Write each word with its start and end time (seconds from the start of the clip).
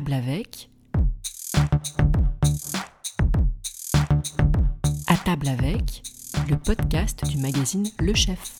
table 0.00 0.14
avec. 0.14 0.70
À 5.06 5.16
table 5.26 5.48
avec, 5.48 6.02
le 6.48 6.56
podcast 6.56 7.22
du 7.28 7.36
magazine 7.36 7.86
Le 7.98 8.14
Chef. 8.14 8.56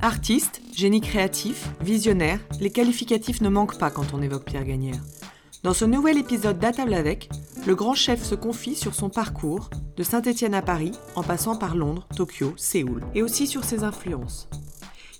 Artiste, 0.00 0.62
génie 0.74 1.02
créatif, 1.02 1.68
visionnaire, 1.82 2.40
les 2.60 2.70
qualificatifs 2.70 3.42
ne 3.42 3.50
manquent 3.50 3.76
pas 3.76 3.90
quand 3.90 4.14
on 4.14 4.22
évoque 4.22 4.46
Pierre 4.46 4.64
Gagnère. 4.64 5.02
Dans 5.64 5.74
ce 5.74 5.84
nouvel 5.84 6.16
épisode 6.16 6.58
d'À 6.58 6.72
table 6.72 6.94
avec, 6.94 7.28
le 7.66 7.74
grand 7.74 7.94
chef 7.94 8.24
se 8.24 8.34
confie 8.34 8.74
sur 8.74 8.94
son 8.94 9.10
parcours, 9.10 9.68
de 9.98 10.02
Saint-Étienne 10.02 10.54
à 10.54 10.62
Paris, 10.62 10.92
en 11.14 11.22
passant 11.22 11.56
par 11.56 11.76
Londres, 11.76 12.08
Tokyo, 12.16 12.54
Séoul, 12.56 13.02
et 13.14 13.22
aussi 13.22 13.46
sur 13.46 13.64
ses 13.64 13.84
influences. 13.84 14.48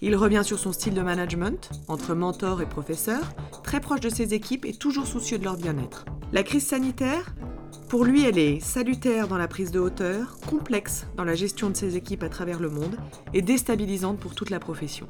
Il 0.00 0.14
revient 0.14 0.42
sur 0.44 0.60
son 0.60 0.72
style 0.72 0.94
de 0.94 1.02
management, 1.02 1.70
entre 1.88 2.14
mentor 2.14 2.62
et 2.62 2.68
professeur, 2.68 3.32
très 3.64 3.80
proche 3.80 3.98
de 3.98 4.08
ses 4.08 4.32
équipes 4.32 4.64
et 4.64 4.72
toujours 4.72 5.08
soucieux 5.08 5.38
de 5.38 5.44
leur 5.44 5.56
bien-être. 5.56 6.04
La 6.32 6.44
crise 6.44 6.66
sanitaire 6.66 7.34
Pour 7.88 8.04
lui, 8.04 8.24
elle 8.24 8.38
est 8.38 8.60
salutaire 8.60 9.26
dans 9.26 9.38
la 9.38 9.48
prise 9.48 9.72
de 9.72 9.80
hauteur, 9.80 10.38
complexe 10.48 11.08
dans 11.16 11.24
la 11.24 11.34
gestion 11.34 11.68
de 11.68 11.76
ses 11.76 11.96
équipes 11.96 12.22
à 12.22 12.28
travers 12.28 12.60
le 12.60 12.70
monde 12.70 12.96
et 13.34 13.42
déstabilisante 13.42 14.20
pour 14.20 14.36
toute 14.36 14.50
la 14.50 14.60
profession. 14.60 15.08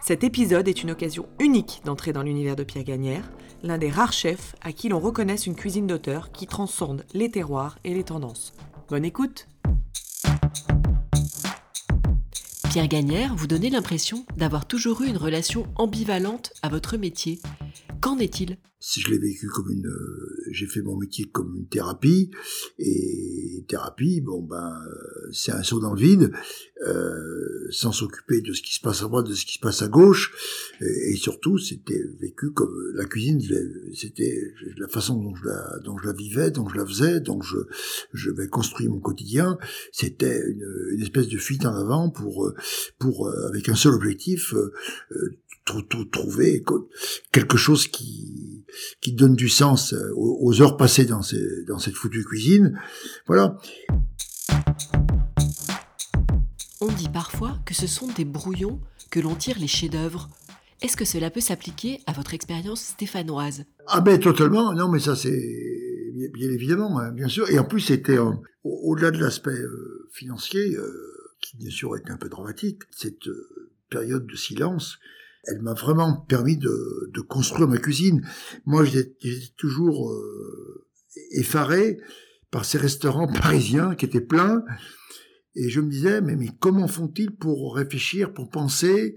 Cet 0.00 0.22
épisode 0.22 0.68
est 0.68 0.82
une 0.82 0.92
occasion 0.92 1.26
unique 1.40 1.80
d'entrer 1.84 2.12
dans 2.12 2.22
l'univers 2.22 2.56
de 2.56 2.62
Pierre 2.62 2.84
Gagnère, 2.84 3.32
l'un 3.64 3.78
des 3.78 3.90
rares 3.90 4.12
chefs 4.12 4.54
à 4.60 4.70
qui 4.70 4.88
l'on 4.88 5.00
reconnaisse 5.00 5.46
une 5.46 5.56
cuisine 5.56 5.88
d'auteur 5.88 6.30
qui 6.30 6.46
transcende 6.46 7.04
les 7.12 7.30
terroirs 7.30 7.78
et 7.82 7.94
les 7.94 8.04
tendances. 8.04 8.52
Bonne 8.88 9.04
écoute 9.04 9.48
Pierre 12.74 12.88
Gagnère, 12.88 13.36
vous 13.36 13.46
donnez 13.46 13.70
l'impression 13.70 14.26
d'avoir 14.36 14.66
toujours 14.66 15.02
eu 15.02 15.06
une 15.06 15.16
relation 15.16 15.64
ambivalente 15.76 16.52
à 16.60 16.68
votre 16.68 16.96
métier. 16.96 17.38
Qu'en 18.00 18.18
est-il? 18.18 18.58
Si 18.86 19.00
je 19.00 19.10
l'ai 19.10 19.18
vécu 19.18 19.48
comme 19.48 19.70
une, 19.70 19.86
euh, 19.86 20.42
j'ai 20.50 20.66
fait 20.66 20.82
mon 20.82 20.94
métier 20.94 21.24
comme 21.24 21.56
une 21.56 21.66
thérapie 21.66 22.30
et 22.78 23.64
thérapie, 23.66 24.20
bon 24.20 24.42
ben, 24.42 24.78
euh, 24.86 25.30
c'est 25.32 25.52
un 25.52 25.62
saut 25.62 25.80
dans 25.80 25.94
le 25.94 25.98
vide, 25.98 26.30
euh, 26.86 27.66
sans 27.70 27.92
s'occuper 27.92 28.42
de 28.42 28.52
ce 28.52 28.60
qui 28.60 28.74
se 28.74 28.80
passe 28.80 29.00
à 29.00 29.06
droite, 29.06 29.26
de 29.26 29.32
ce 29.32 29.46
qui 29.46 29.54
se 29.54 29.58
passe 29.58 29.80
à 29.80 29.88
gauche, 29.88 30.34
et, 30.82 31.16
surtout 31.16 31.56
c'était 31.56 32.04
vécu 32.20 32.50
comme 32.50 32.74
la 32.94 33.06
cuisine, 33.06 33.40
c'était 33.94 34.52
la 34.76 34.88
façon 34.88 35.16
dont 35.16 35.34
je 35.34 35.46
la, 35.46 35.78
dont 35.82 35.96
je 35.96 36.06
la 36.06 36.12
vivais, 36.12 36.50
dont 36.50 36.68
je 36.68 36.76
la 36.76 36.84
faisais, 36.84 37.20
dont 37.20 37.40
je, 37.40 37.56
je 38.12 38.30
vais 38.30 38.48
construire 38.48 38.90
mon 38.90 39.00
quotidien, 39.00 39.56
c'était 39.92 40.42
une, 40.46 40.90
une 40.92 41.00
espèce 41.00 41.28
de 41.28 41.38
fuite 41.38 41.64
en 41.64 41.74
avant 41.74 42.10
pour, 42.10 42.52
pour 42.98 43.30
avec 43.48 43.66
un 43.70 43.76
seul 43.76 43.94
objectif. 43.94 44.52
Euh, 44.52 45.38
trouver 46.12 46.62
quelque 47.32 47.56
chose 47.56 47.88
qui 47.88 48.64
qui 49.00 49.12
donne 49.12 49.36
du 49.36 49.48
sens 49.48 49.92
euh, 49.92 50.12
aux, 50.16 50.60
heures 50.62 50.76
passées 50.76 51.04
dans, 51.04 51.22
ces, 51.22 51.64
dans 51.66 51.78
cette 51.78 51.94
foutue 51.94 52.24
cuisine. 52.24 52.78
Voilà. 53.26 53.58
On 56.80 56.88
dit 56.88 57.08
parfois 57.08 57.58
que 57.64 57.74
ce 57.74 57.86
sont 57.86 58.08
des 58.08 58.24
brouillons 58.24 58.80
que 59.10 59.20
l'on 59.20 59.34
tire 59.34 59.58
les 59.58 59.66
chefs-d'œuvre. 59.66 60.28
Est-ce 60.82 60.96
que 60.96 61.04
cela 61.04 61.30
peut 61.30 61.40
s'appliquer 61.40 62.00
à 62.06 62.12
votre 62.12 62.34
expérience 62.34 62.82
stéphanoise? 62.82 63.64
Ah 63.86 64.00
ben 64.00 64.18
totalement, 64.18 64.72
non 64.74 64.88
mais 64.88 64.98
ça 64.98 65.16
c'est 65.16 65.40
bien 66.32 66.50
évidemment, 66.50 66.98
hein, 66.98 67.12
bien 67.12 67.28
sûr. 67.28 67.48
Et 67.50 67.58
en 67.58 67.64
plus 67.64 67.80
c'était 67.80 68.18
euh, 68.18 68.32
au-delà 68.64 69.10
de 69.10 69.18
l'aspect 69.18 69.50
euh, 69.50 70.08
financier, 70.12 70.76
qui 71.40 71.56
bien 71.56 71.70
sûr 71.70 71.96
est 71.96 72.10
un 72.10 72.16
peu 72.16 72.28
dramatique, 72.28 72.82
cette 72.90 73.28
période 73.88 74.26
de 74.26 74.36
silence 74.36 74.98
elle 75.46 75.62
m'a 75.62 75.74
vraiment 75.74 76.16
permis 76.16 76.56
de, 76.56 77.20
construire 77.28 77.68
ma 77.68 77.78
cuisine. 77.78 78.26
Moi, 78.66 78.84
j'étais 78.84 79.38
toujours 79.56 80.10
euh, 80.10 80.86
effaré 81.32 81.98
par 82.50 82.64
ces 82.64 82.78
restaurants 82.78 83.26
parisiens 83.32 83.94
qui 83.94 84.04
étaient 84.04 84.20
pleins. 84.20 84.62
Et 85.56 85.68
je 85.68 85.80
me 85.80 85.88
disais, 85.88 86.20
mais, 86.20 86.36
mais 86.36 86.48
comment 86.58 86.88
font-ils 86.88 87.30
pour 87.30 87.76
réfléchir, 87.76 88.32
pour 88.32 88.50
penser, 88.50 89.16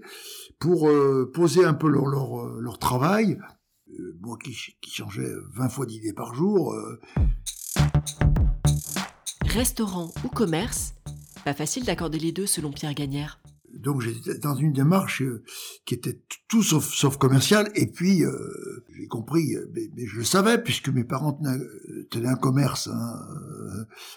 pour 0.58 0.88
euh, 0.88 1.30
poser 1.34 1.64
un 1.64 1.74
peu 1.74 1.88
leur, 1.88 2.06
leur, 2.06 2.40
euh, 2.40 2.76
travail? 2.80 3.38
Moi 4.20 4.36
qui, 4.42 4.54
qui 4.80 4.90
changeais 4.90 5.28
20 5.56 5.68
fois 5.70 5.86
d'idées 5.86 6.12
par 6.12 6.34
jour. 6.34 6.74
Restaurant 9.46 10.12
ou 10.24 10.28
commerce, 10.28 10.94
pas 11.44 11.54
facile 11.54 11.84
d'accorder 11.84 12.18
les 12.18 12.30
deux 12.30 12.46
selon 12.46 12.70
Pierre 12.70 12.94
Gagnère 12.94 13.40
donc 13.74 14.00
j'étais 14.00 14.38
dans 14.38 14.54
une 14.54 14.72
démarche 14.72 15.22
euh, 15.22 15.42
qui 15.84 15.94
était 15.94 16.20
tout 16.48 16.62
sauf, 16.62 17.16
commerciale. 17.18 17.70
Et 17.74 17.86
puis 17.86 18.24
euh, 18.24 18.84
j'ai 18.96 19.06
compris, 19.06 19.54
euh, 19.54 19.70
mais, 19.74 20.06
je 20.06 20.16
le 20.16 20.24
savais 20.24 20.62
puisque 20.62 20.88
mes 20.88 21.04
parents 21.04 21.38
tenaient, 22.10 22.28
un 22.28 22.36
commerce 22.36 22.88
hein, 22.88 23.26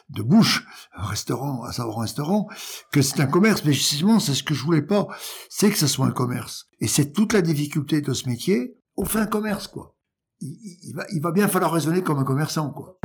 de 0.10 0.22
bouche, 0.22 0.66
un 0.96 1.06
restaurant, 1.06 1.64
à 1.64 1.72
savoir 1.72 2.00
un 2.00 2.02
restaurant, 2.02 2.48
que 2.92 3.02
c'est 3.02 3.20
un 3.20 3.28
commerce. 3.28 3.64
Mais 3.66 3.74
justement, 3.74 4.20
c'est 4.20 4.34
ce 4.34 4.44
que 4.44 4.54
je 4.54 4.64
voulais 4.64 4.82
pas, 4.82 5.08
c'est 5.50 5.70
que 5.70 5.78
ce 5.78 5.88
soit 5.88 6.06
un 6.06 6.12
commerce. 6.12 6.68
Et 6.80 6.88
c'est 6.88 7.12
toute 7.12 7.34
la 7.34 7.42
difficulté 7.42 8.02
de 8.02 8.14
ce 8.14 8.28
métier. 8.28 8.78
On 8.98 9.06
fait 9.06 9.20
un 9.20 9.28
commerce, 9.28 9.68
quoi. 9.68 9.96
Il 10.42 11.22
va 11.22 11.32
bien 11.32 11.48
falloir 11.48 11.72
raisonner 11.72 12.02
comme 12.02 12.18
un 12.18 12.24
commerçant, 12.24 12.72
quoi. 12.72 13.00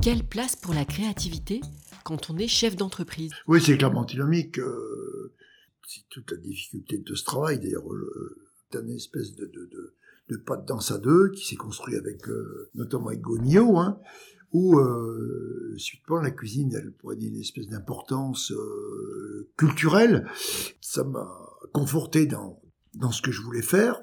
Quelle 0.00 0.24
place 0.24 0.56
pour 0.56 0.72
la 0.72 0.86
créativité? 0.86 1.60
Quand 2.04 2.30
on 2.30 2.38
est 2.38 2.48
chef 2.48 2.76
d'entreprise 2.76 3.32
Oui, 3.46 3.60
c'est 3.60 3.76
clairement 3.76 4.04
dynamique. 4.04 4.58
Euh, 4.58 5.34
c'est 5.86 6.08
toute 6.08 6.30
la 6.30 6.36
difficulté 6.36 6.98
de 6.98 7.14
ce 7.14 7.24
travail. 7.24 7.58
D'ailleurs, 7.58 7.84
c'est 8.70 8.78
une 8.78 8.90
espèce 8.90 9.34
de, 9.34 9.46
de, 9.46 9.66
de, 9.66 9.94
de, 10.28 10.36
pas 10.36 10.56
de 10.56 10.64
danse 10.66 10.92
à 10.92 10.98
deux 10.98 11.30
qui 11.30 11.46
s'est 11.46 11.56
construit 11.56 11.96
avec, 11.96 12.28
euh, 12.28 12.70
notamment 12.74 13.08
avec 13.08 13.20
Gonio, 13.20 13.76
hein, 13.78 14.00
où, 14.52 14.78
euh, 14.78 15.74
suitement, 15.76 16.20
la 16.20 16.30
cuisine, 16.30 16.72
elle 16.74 16.92
prenait 16.92 17.26
une 17.26 17.40
espèce 17.40 17.68
d'importance 17.68 18.52
euh, 18.52 19.50
culturelle. 19.56 20.28
Ça 20.80 21.04
m'a 21.04 21.28
conforté 21.72 22.26
dans, 22.26 22.60
dans 22.94 23.12
ce 23.12 23.22
que 23.22 23.32
je 23.32 23.42
voulais 23.42 23.62
faire, 23.62 24.00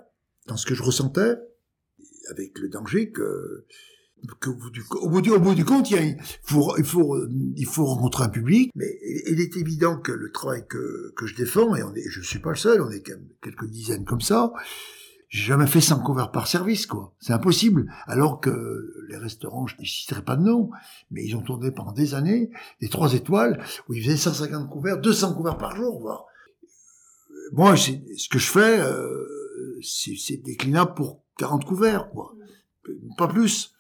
dans 0.47 0.57
ce 0.57 0.65
que 0.65 0.75
je 0.75 0.83
ressentais, 0.83 1.35
avec 2.29 2.57
le 2.59 2.69
danger 2.69 3.11
que 3.11 3.65
au, 4.47 4.53
bout 4.53 4.69
du, 4.71 5.63
compte, 5.65 5.91
il, 5.91 6.17
faut, 6.43 7.85
rencontrer 7.85 8.23
un 8.23 8.29
public, 8.29 8.71
mais 8.75 8.99
il 9.27 9.39
est 9.39 9.55
évident 9.57 9.97
que 9.97 10.11
le 10.11 10.31
travail 10.31 10.65
que, 10.67 11.13
je 11.25 11.35
défends, 11.35 11.75
et 11.75 11.81
je 12.09 12.21
suis 12.21 12.39
pas 12.39 12.49
le 12.49 12.55
seul, 12.55 12.81
on 12.81 12.89
est 12.89 13.03
quelques 13.41 13.67
dizaines 13.67 14.05
comme 14.05 14.21
ça, 14.21 14.51
j'ai 15.29 15.43
jamais 15.43 15.67
fait 15.67 15.81
100 15.81 16.03
couverts 16.03 16.31
par 16.31 16.47
service, 16.47 16.85
quoi. 16.85 17.13
C'est 17.19 17.33
impossible. 17.33 17.91
Alors 18.05 18.39
que 18.39 18.93
les 19.09 19.17
restaurants, 19.17 19.67
je 19.67 19.75
ne 19.79 19.85
citerai 19.85 20.23
pas 20.23 20.37
de 20.37 20.43
nom, 20.43 20.69
mais 21.11 21.25
ils 21.25 21.35
ont 21.35 21.41
tourné 21.41 21.71
pendant 21.71 21.91
des 21.91 22.13
années, 22.13 22.49
des 22.79 22.87
trois 22.87 23.13
étoiles, 23.13 23.61
où 23.87 23.93
ils 23.93 24.03
faisaient 24.03 24.17
150 24.17 24.69
couverts, 24.69 24.99
200 24.99 25.35
couverts 25.35 25.57
par 25.57 25.75
jour, 25.75 25.99
voire. 25.99 26.25
Moi, 27.51 27.75
ce 27.75 28.29
que 28.29 28.39
je 28.39 28.49
fais, 28.49 28.79
euh, 28.79 29.79
c'est 29.81 30.37
déclinable 30.37 30.93
pour 30.93 31.23
40 31.37 31.65
couverts, 31.65 32.09
quoi. 32.11 32.33
Pas 33.17 33.27
plus. 33.27 33.73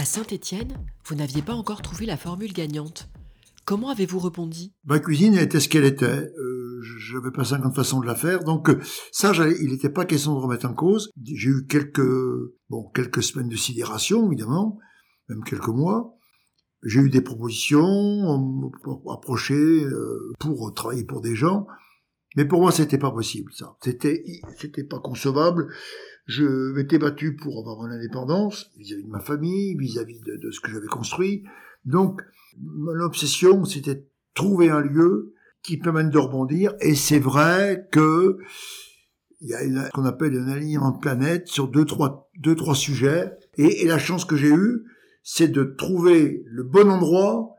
À 0.00 0.06
Saint-Étienne, 0.06 0.78
vous 1.04 1.14
n'aviez 1.14 1.42
pas 1.42 1.52
encore 1.52 1.82
trouvé 1.82 2.06
la 2.06 2.16
formule 2.16 2.54
gagnante. 2.54 3.10
Comment 3.66 3.90
avez-vous 3.90 4.18
rebondi? 4.18 4.72
Ma 4.86 4.98
cuisine 4.98 5.34
était 5.34 5.60
ce 5.60 5.68
qu'elle 5.68 5.84
était. 5.84 6.06
Euh, 6.06 6.80
J'avais 6.80 7.30
pas 7.30 7.44
50 7.44 7.74
façons 7.74 8.00
de 8.00 8.06
la 8.06 8.14
faire, 8.14 8.42
donc 8.42 8.70
euh, 8.70 8.80
ça, 9.12 9.32
il 9.60 9.68
n'était 9.68 9.90
pas 9.90 10.06
question 10.06 10.32
de 10.32 10.38
remettre 10.38 10.66
en 10.66 10.72
cause. 10.72 11.10
J'ai 11.22 11.50
eu 11.50 11.66
quelques, 11.66 12.00
bon, 12.70 12.88
quelques 12.94 13.22
semaines 13.22 13.50
de 13.50 13.56
sidération, 13.56 14.24
évidemment, 14.32 14.78
même 15.28 15.44
quelques 15.44 15.68
mois. 15.68 16.14
J'ai 16.82 17.00
eu 17.00 17.10
des 17.10 17.20
propositions, 17.20 18.72
approchées 19.12 19.84
euh, 19.84 20.32
pour 20.40 20.72
travailler 20.72 21.04
pour 21.04 21.20
des 21.20 21.34
gens, 21.34 21.66
mais 22.36 22.46
pour 22.46 22.62
moi, 22.62 22.72
c'était 22.72 22.96
pas 22.96 23.10
possible, 23.10 23.52
ça. 23.52 23.76
C'était, 23.82 24.24
c'était 24.56 24.84
pas 24.84 25.00
concevable. 25.00 25.68
Je 26.26 26.72
m'étais 26.72 26.98
battu 26.98 27.34
pour 27.34 27.58
avoir 27.58 27.78
mon 27.78 27.90
indépendance 27.90 28.70
vis-à-vis 28.76 29.04
de 29.04 29.10
ma 29.10 29.20
famille, 29.20 29.76
vis-à-vis 29.76 30.20
de, 30.20 30.50
ce 30.50 30.60
que 30.60 30.70
j'avais 30.70 30.86
construit. 30.86 31.44
Donc, 31.84 32.22
mon 32.58 33.00
obsession, 33.00 33.64
c'était 33.64 34.06
trouver 34.34 34.70
un 34.70 34.80
lieu 34.80 35.34
qui 35.62 35.76
permette 35.76 36.10
de 36.10 36.18
rebondir. 36.18 36.74
Et 36.80 36.94
c'est 36.94 37.18
vrai 37.18 37.88
que 37.90 38.38
il 39.40 39.48
y 39.48 39.54
a 39.54 39.86
ce 39.86 39.90
qu'on 39.92 40.04
appelle 40.04 40.36
un 40.36 40.48
alignement 40.48 40.90
de 40.90 40.98
planète 40.98 41.48
sur 41.48 41.68
deux, 41.68 41.86
trois, 41.86 42.30
deux, 42.38 42.54
trois 42.54 42.74
sujets. 42.74 43.32
Et, 43.56 43.82
et 43.82 43.86
la 43.86 43.98
chance 43.98 44.24
que 44.24 44.36
j'ai 44.36 44.50
eue, 44.50 44.84
c'est 45.22 45.48
de 45.48 45.64
trouver 45.64 46.42
le 46.46 46.62
bon 46.62 46.90
endroit, 46.90 47.54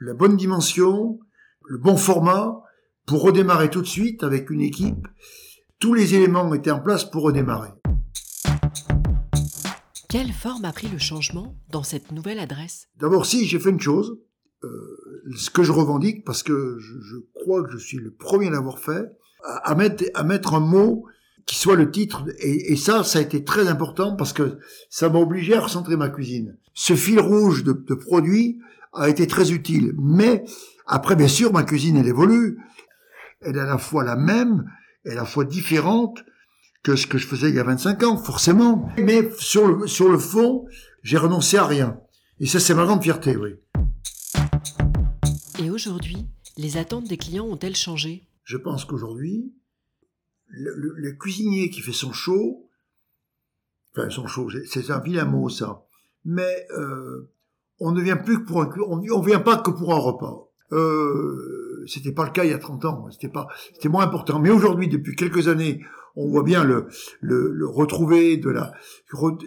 la 0.00 0.14
bonne 0.14 0.36
dimension, 0.36 1.20
le 1.66 1.78
bon 1.78 1.96
format 1.96 2.62
pour 3.06 3.22
redémarrer 3.22 3.70
tout 3.70 3.82
de 3.82 3.86
suite 3.86 4.22
avec 4.22 4.50
une 4.50 4.60
équipe. 4.60 5.06
Tous 5.78 5.94
les 5.94 6.14
éléments 6.14 6.52
étaient 6.54 6.70
en 6.70 6.80
place 6.80 7.04
pour 7.04 7.22
redémarrer. 7.22 7.70
Quelle 10.14 10.32
forme 10.32 10.64
a 10.64 10.72
pris 10.72 10.86
le 10.86 10.98
changement 10.98 11.56
dans 11.70 11.82
cette 11.82 12.12
nouvelle 12.12 12.38
adresse? 12.38 12.86
D'abord, 13.00 13.26
si, 13.26 13.48
j'ai 13.48 13.58
fait 13.58 13.70
une 13.70 13.80
chose, 13.80 14.16
euh, 14.62 14.68
ce 15.36 15.50
que 15.50 15.64
je 15.64 15.72
revendique, 15.72 16.24
parce 16.24 16.44
que 16.44 16.76
je, 16.78 17.16
crois 17.34 17.64
que 17.64 17.72
je 17.72 17.78
suis 17.78 17.96
le 17.96 18.12
premier 18.12 18.46
à 18.46 18.50
l'avoir 18.52 18.78
fait, 18.78 19.10
à, 19.42 19.74
mettre, 19.74 20.54
un 20.54 20.60
mot 20.60 21.04
qui 21.46 21.56
soit 21.56 21.74
le 21.74 21.90
titre. 21.90 22.26
Et, 22.38 22.76
ça, 22.76 23.02
ça 23.02 23.18
a 23.18 23.22
été 23.22 23.42
très 23.42 23.66
important 23.66 24.14
parce 24.14 24.32
que 24.32 24.60
ça 24.88 25.08
m'a 25.08 25.18
obligé 25.18 25.56
à 25.56 25.62
recentrer 25.62 25.96
ma 25.96 26.10
cuisine. 26.10 26.58
Ce 26.74 26.94
fil 26.94 27.18
rouge 27.18 27.64
de, 27.64 27.72
de 27.72 27.94
produits 27.94 28.60
a 28.92 29.08
été 29.08 29.26
très 29.26 29.50
utile. 29.50 29.94
Mais 29.98 30.44
après, 30.86 31.16
bien 31.16 31.26
sûr, 31.26 31.52
ma 31.52 31.64
cuisine, 31.64 31.96
elle 31.96 32.06
évolue. 32.06 32.58
Elle 33.40 33.56
est 33.56 33.60
à 33.60 33.66
la 33.66 33.78
fois 33.78 34.04
la 34.04 34.14
même 34.14 34.64
et 35.06 35.10
à 35.10 35.16
la 35.16 35.24
fois 35.24 35.44
différente 35.44 36.24
que 36.84 36.96
ce 36.96 37.06
que 37.06 37.18
je 37.18 37.26
faisais 37.26 37.48
il 37.48 37.56
y 37.56 37.58
a 37.58 37.64
25 37.64 38.02
ans, 38.04 38.16
forcément. 38.18 38.88
Mais 38.98 39.28
sur 39.38 39.66
le, 39.66 39.86
sur 39.88 40.08
le 40.08 40.18
fond, 40.18 40.66
j'ai 41.02 41.16
renoncé 41.16 41.56
à 41.56 41.66
rien. 41.66 41.98
Et 42.38 42.46
ça, 42.46 42.60
c'est 42.60 42.74
ma 42.74 42.84
grande 42.84 43.02
fierté, 43.02 43.36
oui. 43.36 43.54
Et 45.58 45.70
aujourd'hui, 45.70 46.26
les 46.58 46.76
attentes 46.76 47.08
des 47.08 47.16
clients 47.16 47.46
ont-elles 47.46 47.74
changé? 47.74 48.28
Je 48.44 48.58
pense 48.58 48.84
qu'aujourd'hui, 48.84 49.54
le, 50.48 50.92
le, 50.94 51.12
cuisinier 51.12 51.70
qui 51.70 51.80
fait 51.80 51.92
son 51.92 52.12
show, 52.12 52.68
enfin 53.96 54.10
son 54.10 54.26
show, 54.26 54.50
c'est 54.66 54.90
un 54.90 55.00
vilain 55.00 55.24
mot 55.24 55.48
ça, 55.48 55.86
mais 56.26 56.66
euh, 56.76 57.30
on 57.80 57.92
ne 57.92 58.02
vient 58.02 58.16
plus 58.16 58.40
que 58.40 58.46
pour 58.46 58.60
un, 58.60 58.70
on, 58.86 59.02
on 59.10 59.20
vient 59.22 59.40
pas 59.40 59.56
que 59.56 59.70
pour 59.70 59.94
un 59.94 59.98
repas. 59.98 60.50
Euh, 60.72 61.84
c'était 61.86 62.12
pas 62.12 62.24
le 62.24 62.30
cas 62.30 62.44
il 62.44 62.50
y 62.50 62.54
a 62.54 62.58
30 62.58 62.84
ans, 62.84 63.06
c'était 63.10 63.28
pas, 63.28 63.48
c'était 63.72 63.88
moins 63.88 64.04
important. 64.04 64.38
Mais 64.38 64.50
aujourd'hui, 64.50 64.88
depuis 64.88 65.16
quelques 65.16 65.48
années, 65.48 65.80
on 66.16 66.28
voit 66.28 66.42
bien 66.42 66.64
le, 66.64 66.86
le, 67.20 67.50
le 67.52 67.66
retrouver 67.66 68.36
de 68.36 68.50
la, 68.50 68.72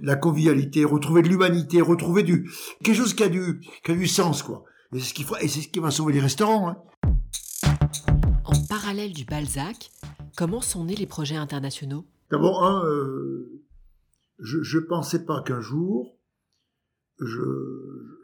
la 0.01 0.15
convivialité, 0.15 0.85
retrouver 0.85 1.21
de 1.21 1.29
l'humanité, 1.29 1.81
retrouver 1.81 2.23
du 2.23 2.49
quelque 2.83 2.95
chose 2.95 3.13
qui 3.13 3.23
a 3.23 3.29
du, 3.29 3.61
qui 3.83 3.91
a 3.91 3.95
du 3.95 4.07
sens, 4.07 4.43
quoi. 4.43 4.63
Et 4.93 4.99
c'est 4.99 5.09
ce 5.09 5.13
qui, 5.13 5.25
et 5.41 5.47
c'est 5.47 5.61
ce 5.61 5.67
qui 5.67 5.79
va 5.79 5.91
sauver 5.91 6.13
les 6.13 6.19
restaurants. 6.19 6.69
Hein. 6.69 6.77
En 8.45 8.65
parallèle 8.69 9.13
du 9.13 9.25
Balzac, 9.25 9.91
comment 10.37 10.61
sont 10.61 10.85
nés 10.85 10.95
les 10.95 11.07
projets 11.07 11.35
internationaux? 11.35 12.05
D'abord, 12.31 12.63
un, 12.63 12.85
euh, 12.85 13.63
je, 14.39 14.61
je 14.61 14.79
pensais 14.79 15.25
pas 15.25 15.41
qu'un 15.41 15.61
jour 15.61 16.17
je, 17.19 17.41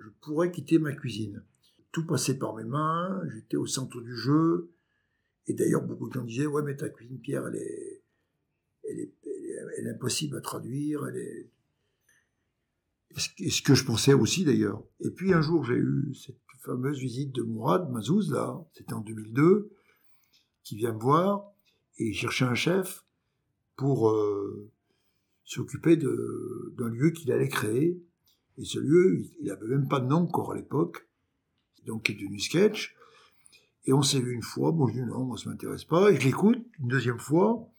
je 0.04 0.10
pourrais 0.22 0.52
quitter 0.52 0.80
ma 0.80 0.94
cuisine. 0.94 1.44
Tout 1.92 2.06
passait 2.06 2.38
par 2.38 2.56
mes 2.56 2.64
mains, 2.64 3.22
j'étais 3.34 3.58
au 3.58 3.66
centre 3.66 4.02
du 4.02 4.16
jeu. 4.16 4.72
Et 5.48 5.54
d'ailleurs, 5.54 5.84
beaucoup 5.84 6.08
de 6.08 6.14
gens 6.14 6.24
disaient, 6.24 6.46
ouais, 6.46 6.64
mais 6.64 6.76
ta 6.76 6.90
cuisine, 6.90 7.20
Pierre, 7.20 7.48
elle 7.48 7.56
est, 7.56 7.93
elle 8.90 9.00
est, 9.00 9.90
impossible 9.90 10.38
à 10.38 10.42
traduire, 10.42 11.06
est... 11.08 11.50
Ce 13.16 13.62
que 13.62 13.76
je 13.76 13.86
pensais 13.86 14.14
aussi 14.14 14.44
d'ailleurs. 14.44 14.84
Et 15.00 15.12
puis 15.12 15.34
un 15.34 15.42
jour, 15.42 15.64
j'ai 15.64 15.76
eu 15.76 16.16
cette 16.16 16.40
fameuse 16.64 17.00
visite 17.00 17.32
de 17.34 17.44
Mourad 17.44 17.92
Mazouz, 17.92 18.32
là, 18.32 18.66
c'était 18.74 18.94
en 18.94 19.02
2002, 19.02 19.70
qui 20.64 20.76
vient 20.78 20.94
me 20.94 21.00
voir 21.00 21.52
et 22.00 22.14
cherchait 22.14 22.46
un 22.46 22.56
chef 22.56 23.06
pour 23.76 24.10
euh, 24.10 24.72
s'occuper 25.44 25.98
d'un 25.98 26.90
lieu 26.90 27.12
qu'il 27.12 27.32
allait 27.32 27.50
créer. 27.50 28.02
Et 28.58 28.66
ce 28.66 28.80
lieu, 28.80 29.26
il 29.40 29.48
n'avait 29.48 29.68
même 29.68 29.88
pas 29.88 30.00
de 30.00 30.08
nom 30.08 30.22
encore 30.22 30.54
à 30.54 30.56
l'époque, 30.56 31.08
donc 31.86 32.04
qui 32.04 32.14
est 32.14 32.16
devenu 32.16 32.40
sketch. 32.40 32.96
Et 33.86 33.94
on 33.94 34.02
s'est 34.02 34.22
vu 34.22 34.32
une 34.32 34.44
fois, 34.44 34.72
bon 34.72 34.88
je 34.88 34.94
dis 34.94 35.02
non, 35.02 35.26
moi 35.26 35.38
ça 35.38 35.50
m'intéresse 35.50 35.84
pas, 35.84 36.12
et 36.12 36.20
je 36.20 36.26
l'écoute 36.26 36.64
une 36.80 36.88
deuxième 36.88 37.20
fois, 37.20 37.70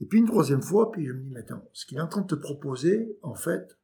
et 0.00 0.06
puis 0.06 0.20
une 0.20 0.26
troisième 0.26 0.62
fois, 0.62 0.92
puis 0.92 1.06
je 1.06 1.12
me 1.12 1.20
dis, 1.20 1.30
mais 1.30 1.44
ce 1.72 1.86
qu'il 1.86 1.98
est 1.98 2.00
en 2.00 2.08
train 2.08 2.20
de 2.20 2.26
te 2.26 2.34
proposer, 2.34 3.18
en 3.22 3.34
fait, 3.34 3.76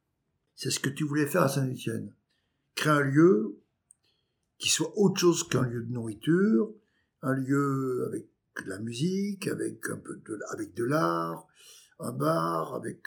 c'est 0.55 0.71
ce 0.71 0.79
que 0.79 0.89
tu 0.89 1.03
voulais 1.03 1.27
faire 1.27 1.43
à 1.43 1.49
Saint-Etienne. 1.49 2.13
Créer 2.75 2.93
un 2.93 3.01
lieu 3.01 3.59
qui 4.57 4.69
soit 4.69 4.91
autre 4.97 5.19
chose 5.19 5.47
qu'un 5.47 5.63
lieu 5.63 5.83
de 5.83 5.91
nourriture, 5.91 6.73
un 7.21 7.33
lieu 7.33 8.05
avec 8.07 8.27
de 8.63 8.69
la 8.69 8.79
musique, 8.79 9.47
avec 9.47 9.89
un 9.89 9.97
peu 9.97 10.15
de, 10.25 10.39
avec 10.51 10.73
de 10.73 10.85
l'art, 10.85 11.45
un 11.99 12.11
bar, 12.11 12.75
avec, 12.75 12.99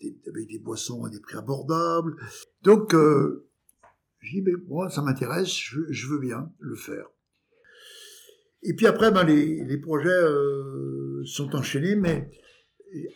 des, 0.00 0.58
boissons 0.58 1.04
à 1.04 1.10
des 1.10 1.20
prix 1.20 1.36
abordables. 1.36 2.16
Donc, 2.62 2.94
euh, 2.94 3.48
je 4.20 4.30
dis, 4.30 4.42
mais 4.42 4.54
moi, 4.66 4.90
ça 4.90 5.02
m'intéresse, 5.02 5.52
je, 5.52 6.06
veux 6.08 6.18
bien 6.18 6.52
le 6.58 6.76
faire. 6.76 7.06
Et 8.64 8.74
puis 8.74 8.86
après, 8.86 9.10
ben, 9.10 9.24
les, 9.24 9.78
projets 9.78 10.08
euh, 10.08 11.22
sont 11.26 11.54
enchaînés, 11.54 11.96
mais 11.96 12.30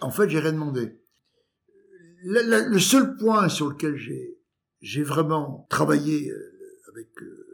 en 0.00 0.10
fait, 0.10 0.28
j'ai 0.28 0.40
rien 0.40 0.52
demandé. 0.52 1.00
Le, 2.22 2.78
seul 2.78 3.16
point 3.16 3.48
sur 3.48 3.68
lequel 3.68 3.96
j'ai 4.80 5.02
vraiment 5.02 5.66
travaillé 5.70 6.30
euh, 6.30 6.52
avec 6.92 7.08
euh, 7.22 7.46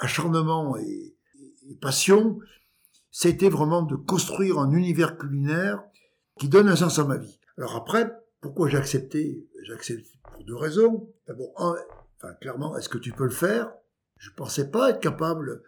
acharnement 0.00 0.76
et, 0.76 1.12
passion, 1.80 2.38
c'était 3.10 3.48
vraiment 3.48 3.82
de 3.82 3.96
construire 3.96 4.58
un 4.58 4.70
univers 4.72 5.16
culinaire 5.16 5.82
qui 6.38 6.48
donne 6.48 6.68
un 6.68 6.76
sens 6.76 6.98
à 6.98 7.04
ma 7.04 7.16
vie. 7.16 7.38
Alors 7.56 7.74
après, 7.76 8.10
pourquoi 8.40 8.68
j'ai 8.68 8.76
accepté? 8.76 9.46
J'ai 9.62 9.72
accepté 9.72 10.10
pour 10.34 10.44
deux 10.44 10.56
raisons. 10.56 11.10
D'abord, 11.26 11.52
enfin, 11.56 12.34
clairement, 12.40 12.76
est-ce 12.76 12.88
que 12.88 12.98
tu 12.98 13.12
peux 13.12 13.24
le 13.24 13.30
faire? 13.30 13.72
Je 14.18 14.30
pensais 14.30 14.70
pas 14.70 14.90
être 14.90 15.00
capable 15.00 15.62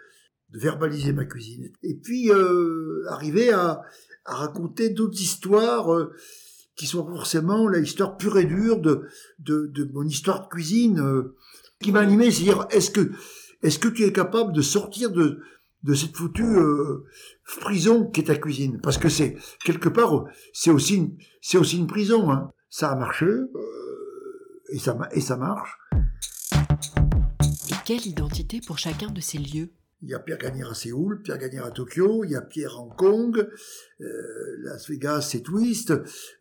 de 0.51 0.59
verbaliser 0.59 1.13
ma 1.13 1.25
cuisine. 1.25 1.71
Et 1.83 1.95
puis, 1.95 2.31
euh, 2.31 3.05
arriver 3.09 3.51
à, 3.51 3.83
à 4.27 4.35
raconter 4.35 4.91
d'autres 4.91 5.21
histoires 5.21 5.93
euh, 5.93 6.13
qui 6.75 6.87
sont 6.87 7.07
forcément 7.07 7.69
la 7.69 7.79
histoire 7.79 8.17
pure 8.17 8.39
et 8.39 8.45
dure 8.45 8.81
de, 8.81 9.09
de, 9.39 9.67
de 9.67 9.85
mon 9.93 10.05
histoire 10.05 10.45
de 10.45 10.49
cuisine 10.49 11.01
euh, 11.01 11.37
qui 11.81 11.93
m'a 11.93 12.01
animé, 12.01 12.31
c'est 12.31 12.43
dire 12.43 12.67
est-ce 12.71 12.91
que 12.91 13.13
est-ce 13.63 13.79
que 13.79 13.89
tu 13.89 14.05
es 14.05 14.13
capable 14.13 14.53
de 14.53 14.63
sortir 14.63 15.11
de 15.11 15.41
de 15.83 15.95
cette 15.95 16.17
foutue 16.17 16.43
euh, 16.43 17.05
prison 17.61 18.11
qui 18.11 18.21
est 18.21 18.25
ta 18.25 18.37
cuisine? 18.37 18.81
Parce 18.83 18.99
que 18.99 19.09
c'est 19.09 19.37
quelque 19.65 19.89
part 19.89 20.25
c'est 20.53 20.71
aussi 20.71 21.17
c'est 21.41 21.59
aussi 21.59 21.79
une 21.79 21.87
prison 21.87 22.31
hein. 22.31 22.51
ça 22.69 22.91
a 22.91 22.97
marché 22.97 23.27
et 24.71 24.79
ça 24.79 24.99
et 25.13 25.21
ça 25.21 25.37
marche 25.37 25.79
et 27.71 27.75
quelle 27.85 28.07
identité 28.07 28.61
pour 28.67 28.79
chacun 28.79 29.11
de 29.11 29.21
ces 29.21 29.39
lieux? 29.39 29.71
Il 30.03 30.11
y 30.11 30.15
a 30.15 30.19
Pierre 30.19 30.39
Gagnère 30.39 30.71
à 30.71 30.75
Séoul, 30.75 31.23
Pierre 31.23 31.39
Gagnère 31.39 31.65
à 31.65 31.71
Tokyo, 31.71 32.25
il 32.25 32.31
y 32.31 32.37
a 32.37 32.43
Pierre 32.43 32.79
Hong 32.79 32.95
Kong, 32.97 33.49
euh, 34.01 34.05
Las 34.63 34.89
Vegas 34.91 35.23
c'est 35.23 35.41
Twist, 35.41 35.93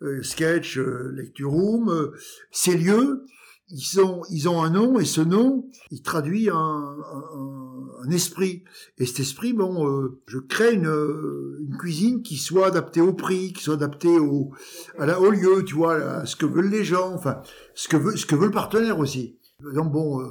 euh, 0.01 0.21
Sketch, 0.23 0.77
euh, 0.77 1.11
Lecture 1.15 1.51
Room. 1.51 1.89
Euh, 1.89 2.11
ces 2.51 2.75
lieux, 2.75 3.23
ils, 3.69 3.81
sont, 3.81 4.23
ils 4.29 4.49
ont 4.49 4.61
un 4.61 4.69
nom 4.69 4.99
et 4.99 5.05
ce 5.05 5.21
nom, 5.21 5.69
il 5.89 6.01
traduit 6.01 6.49
un, 6.49 6.55
un, 6.55 8.03
un 8.03 8.09
esprit. 8.11 8.63
Et 8.97 9.05
cet 9.05 9.21
esprit, 9.21 9.53
bon, 9.53 9.87
euh, 9.87 10.21
je 10.27 10.37
crée 10.37 10.73
une, 10.73 10.85
une, 10.85 11.77
cuisine 11.77 12.23
qui 12.23 12.35
soit 12.35 12.67
adaptée 12.67 13.01
au 13.01 13.13
prix, 13.13 13.53
qui 13.53 13.63
soit 13.63 13.75
adaptée 13.75 14.19
au, 14.19 14.51
à 14.99 15.05
la, 15.05 15.19
au 15.21 15.31
lieu, 15.31 15.63
tu 15.65 15.75
vois, 15.75 15.95
à 15.95 16.25
ce 16.25 16.35
que 16.35 16.45
veulent 16.45 16.69
les 16.69 16.83
gens, 16.83 17.13
enfin, 17.13 17.41
ce 17.73 17.87
que 17.87 17.97
veut, 17.97 18.17
ce 18.17 18.25
que 18.25 18.35
veut 18.35 18.47
le 18.47 18.51
partenaire 18.51 18.99
aussi. 18.99 19.39
Donc 19.73 19.93
bon 19.93 20.21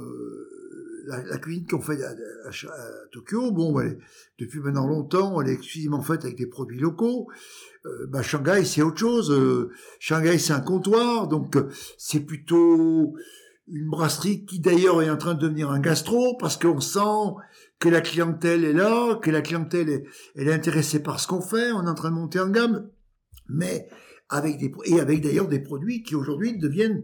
la, 1.05 1.37
cuisine 1.37 1.65
qu'on 1.67 1.81
fait 1.81 2.01
à, 2.03 2.13
Tokyo, 3.11 3.51
bon, 3.51 3.79
elle 3.79 3.93
est, 3.93 3.97
depuis 4.39 4.59
maintenant 4.59 4.87
longtemps, 4.87 5.41
elle 5.41 5.49
est 5.49 5.53
exclusivement 5.53 6.01
faite 6.01 6.23
avec 6.23 6.37
des 6.37 6.47
produits 6.47 6.79
locaux. 6.79 7.27
Euh, 7.85 8.07
bah, 8.07 8.21
Shanghai, 8.21 8.65
c'est 8.65 8.81
autre 8.81 8.97
chose. 8.97 9.31
Euh, 9.31 9.71
Shanghai, 9.99 10.37
c'est 10.37 10.53
un 10.53 10.61
comptoir, 10.61 11.27
donc 11.27 11.55
euh, 11.55 11.69
c'est 11.97 12.21
plutôt 12.21 13.15
une 13.67 13.89
brasserie 13.89 14.45
qui 14.45 14.59
d'ailleurs 14.59 15.01
est 15.01 15.09
en 15.09 15.17
train 15.17 15.33
de 15.33 15.39
devenir 15.39 15.71
un 15.71 15.79
gastro 15.79 16.35
parce 16.37 16.57
qu'on 16.57 16.79
sent 16.79 17.33
que 17.79 17.89
la 17.89 18.01
clientèle 18.01 18.63
est 18.63 18.73
là, 18.73 19.15
que 19.15 19.31
la 19.31 19.41
clientèle 19.41 19.89
est, 19.89 20.03
elle 20.35 20.47
est 20.47 20.53
intéressée 20.53 21.01
par 21.01 21.19
ce 21.19 21.27
qu'on 21.27 21.41
fait. 21.41 21.71
On 21.71 21.85
est 21.85 21.89
en 21.89 21.95
train 21.95 22.09
de 22.09 22.15
monter 22.15 22.39
en 22.39 22.49
gamme, 22.49 22.89
mais 23.49 23.87
avec 24.29 24.57
des 24.57 24.71
et 24.85 24.99
avec 24.99 25.21
d'ailleurs 25.21 25.47
des 25.47 25.59
produits 25.59 26.03
qui 26.03 26.15
aujourd'hui 26.15 26.57
deviennent 26.57 27.03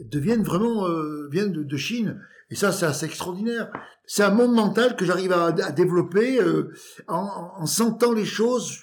deviennent 0.00 0.42
vraiment 0.42 0.86
euh, 0.86 1.28
viennent 1.30 1.52
de, 1.52 1.62
de 1.62 1.76
Chine 1.76 2.20
et 2.50 2.54
ça, 2.54 2.72
c'est 2.72 2.86
assez 2.86 3.06
extraordinaire. 3.06 3.70
C'est 4.06 4.22
un 4.22 4.30
monde 4.30 4.54
mental 4.54 4.96
que 4.96 5.04
j'arrive 5.04 5.32
à, 5.32 5.46
à, 5.46 5.70
développer 5.70 6.40
euh, 6.40 6.72
en, 7.06 7.50
en, 7.58 7.66
sentant 7.66 8.12
les 8.12 8.24
choses. 8.24 8.78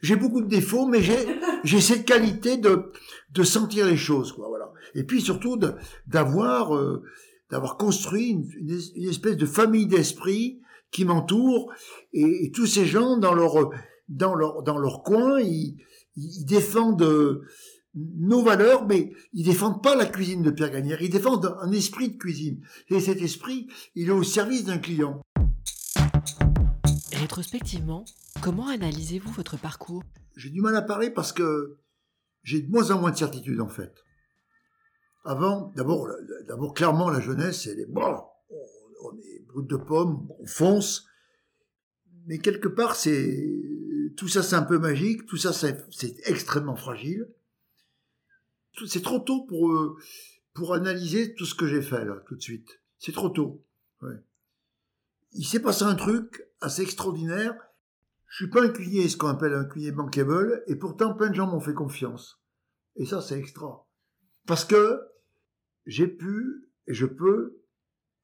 J'ai 0.00 0.16
beaucoup 0.16 0.40
de 0.40 0.48
défauts, 0.48 0.86
mais 0.86 1.02
j'ai 1.64 1.80
cette 1.80 2.06
qualité 2.06 2.56
de, 2.56 2.90
de 3.32 3.42
sentir 3.42 3.86
les 3.86 3.98
choses, 3.98 4.32
quoi. 4.32 4.48
Voilà. 4.48 4.72
Et 4.94 5.04
puis 5.04 5.20
surtout 5.20 5.58
d'avoir 6.06 6.74
euh, 6.74 7.02
d'avoir 7.50 7.76
construit 7.76 8.30
une, 8.30 8.48
une, 8.94 9.08
espèce 9.10 9.36
de 9.36 9.46
famille 9.46 9.86
d'esprit 9.86 10.60
qui 10.90 11.04
m'entoure 11.04 11.70
et, 12.14 12.46
et, 12.46 12.50
tous 12.50 12.66
ces 12.66 12.86
gens 12.86 13.18
dans 13.18 13.34
leur 13.34 13.70
dans 14.08 14.34
leur 14.34 14.62
dans 14.62 14.78
leur 14.78 15.02
coin, 15.02 15.38
ils, 15.38 15.76
ils 16.16 16.46
défendent 16.46 17.42
nos 17.96 18.42
valeurs, 18.42 18.86
mais 18.86 19.12
ils 19.32 19.44
défendent 19.44 19.82
pas 19.82 19.96
la 19.96 20.06
cuisine 20.06 20.42
de 20.42 20.50
Pierre 20.50 20.70
Gagnère, 20.70 21.00
ils 21.00 21.10
défendent 21.10 21.56
un 21.60 21.72
esprit 21.72 22.10
de 22.10 22.18
cuisine. 22.18 22.60
Et 22.90 23.00
cet 23.00 23.22
esprit, 23.22 23.68
il 23.94 24.08
est 24.08 24.12
au 24.12 24.22
service 24.22 24.64
d'un 24.64 24.78
client. 24.78 25.22
Rétrospectivement, 27.12 28.04
comment 28.42 28.68
analysez-vous 28.68 29.32
votre 29.32 29.58
parcours? 29.58 30.02
J'ai 30.36 30.50
du 30.50 30.60
mal 30.60 30.76
à 30.76 30.82
parler 30.82 31.10
parce 31.10 31.32
que 31.32 31.78
j'ai 32.42 32.60
de 32.60 32.70
moins 32.70 32.90
en 32.90 33.00
moins 33.00 33.10
de 33.10 33.16
certitude 33.16 33.60
en 33.60 33.68
fait. 33.68 34.04
Avant, 35.24 35.72
d'abord, 35.74 36.08
d'abord 36.46 36.74
clairement 36.74 37.08
la 37.08 37.20
jeunesse, 37.20 37.66
elle 37.66 37.80
est 37.80 37.90
bon, 37.90 38.20
on 39.02 39.16
est 39.16 39.44
brut 39.48 39.66
de 39.66 39.76
pomme, 39.76 40.28
on 40.38 40.46
fonce, 40.46 41.06
mais 42.26 42.38
quelque 42.38 42.68
part 42.68 42.94
c'est 42.94 43.62
tout 44.16 44.28
ça 44.28 44.42
c'est 44.42 44.54
un 44.54 44.62
peu 44.62 44.78
magique, 44.78 45.26
tout 45.26 45.38
ça 45.38 45.52
c'est 45.52 46.28
extrêmement 46.28 46.76
fragile. 46.76 47.26
C'est 48.86 49.02
trop 49.02 49.18
tôt 49.20 49.46
pour 49.46 49.70
euh, 49.70 49.96
pour 50.52 50.74
analyser 50.74 51.34
tout 51.34 51.46
ce 51.46 51.54
que 51.54 51.66
j'ai 51.66 51.82
fait 51.82 52.04
là 52.04 52.16
tout 52.26 52.36
de 52.36 52.42
suite. 52.42 52.80
C'est 52.98 53.12
trop 53.12 53.28
tôt. 53.28 53.62
Il 55.32 55.44
s'est 55.44 55.60
passé 55.60 55.84
un 55.84 55.94
truc 55.94 56.46
assez 56.60 56.82
extraordinaire. 56.82 57.54
Je 58.28 58.44
suis 58.44 58.50
pas 58.50 58.62
un 58.62 58.68
cuisinier, 58.68 59.08
ce 59.08 59.16
qu'on 59.16 59.28
appelle 59.28 59.54
un 59.54 59.64
cuisinier 59.64 59.92
bankable, 59.92 60.62
et 60.66 60.76
pourtant 60.76 61.14
plein 61.14 61.30
de 61.30 61.34
gens 61.34 61.46
m'ont 61.46 61.60
fait 61.60 61.74
confiance. 61.74 62.40
Et 62.96 63.06
ça 63.06 63.20
c'est 63.20 63.38
extra. 63.38 63.86
Parce 64.46 64.64
que 64.64 65.00
j'ai 65.86 66.08
pu 66.08 66.68
et 66.86 66.94
je 66.94 67.06
peux, 67.06 67.60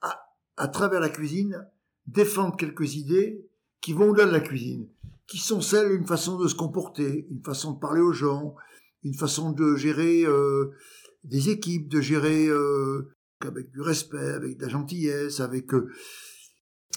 à, 0.00 0.34
à 0.56 0.68
travers 0.68 1.00
la 1.00 1.08
cuisine, 1.08 1.66
défendre 2.06 2.56
quelques 2.56 2.94
idées 2.94 3.48
qui 3.80 3.92
vont 3.92 4.10
au-delà 4.10 4.26
de 4.26 4.32
la 4.32 4.40
cuisine, 4.40 4.88
qui 5.26 5.38
sont 5.38 5.60
celles 5.60 5.90
d'une 5.90 6.06
façon 6.06 6.38
de 6.38 6.48
se 6.48 6.54
comporter, 6.54 7.26
une 7.30 7.42
façon 7.42 7.72
de 7.72 7.80
parler 7.80 8.00
aux 8.00 8.12
gens, 8.12 8.54
une 9.02 9.14
façon 9.14 9.52
de 9.52 9.76
gérer 9.76 10.24
euh, 10.24 10.72
des 11.24 11.50
équipes, 11.50 11.88
de 11.88 12.00
gérer 12.00 12.46
euh, 12.48 13.14
avec 13.40 13.70
du 13.70 13.80
respect, 13.80 14.18
avec 14.18 14.56
de 14.56 14.62
la 14.62 14.68
gentillesse, 14.68 15.40
avec 15.40 15.72
euh, 15.74 15.90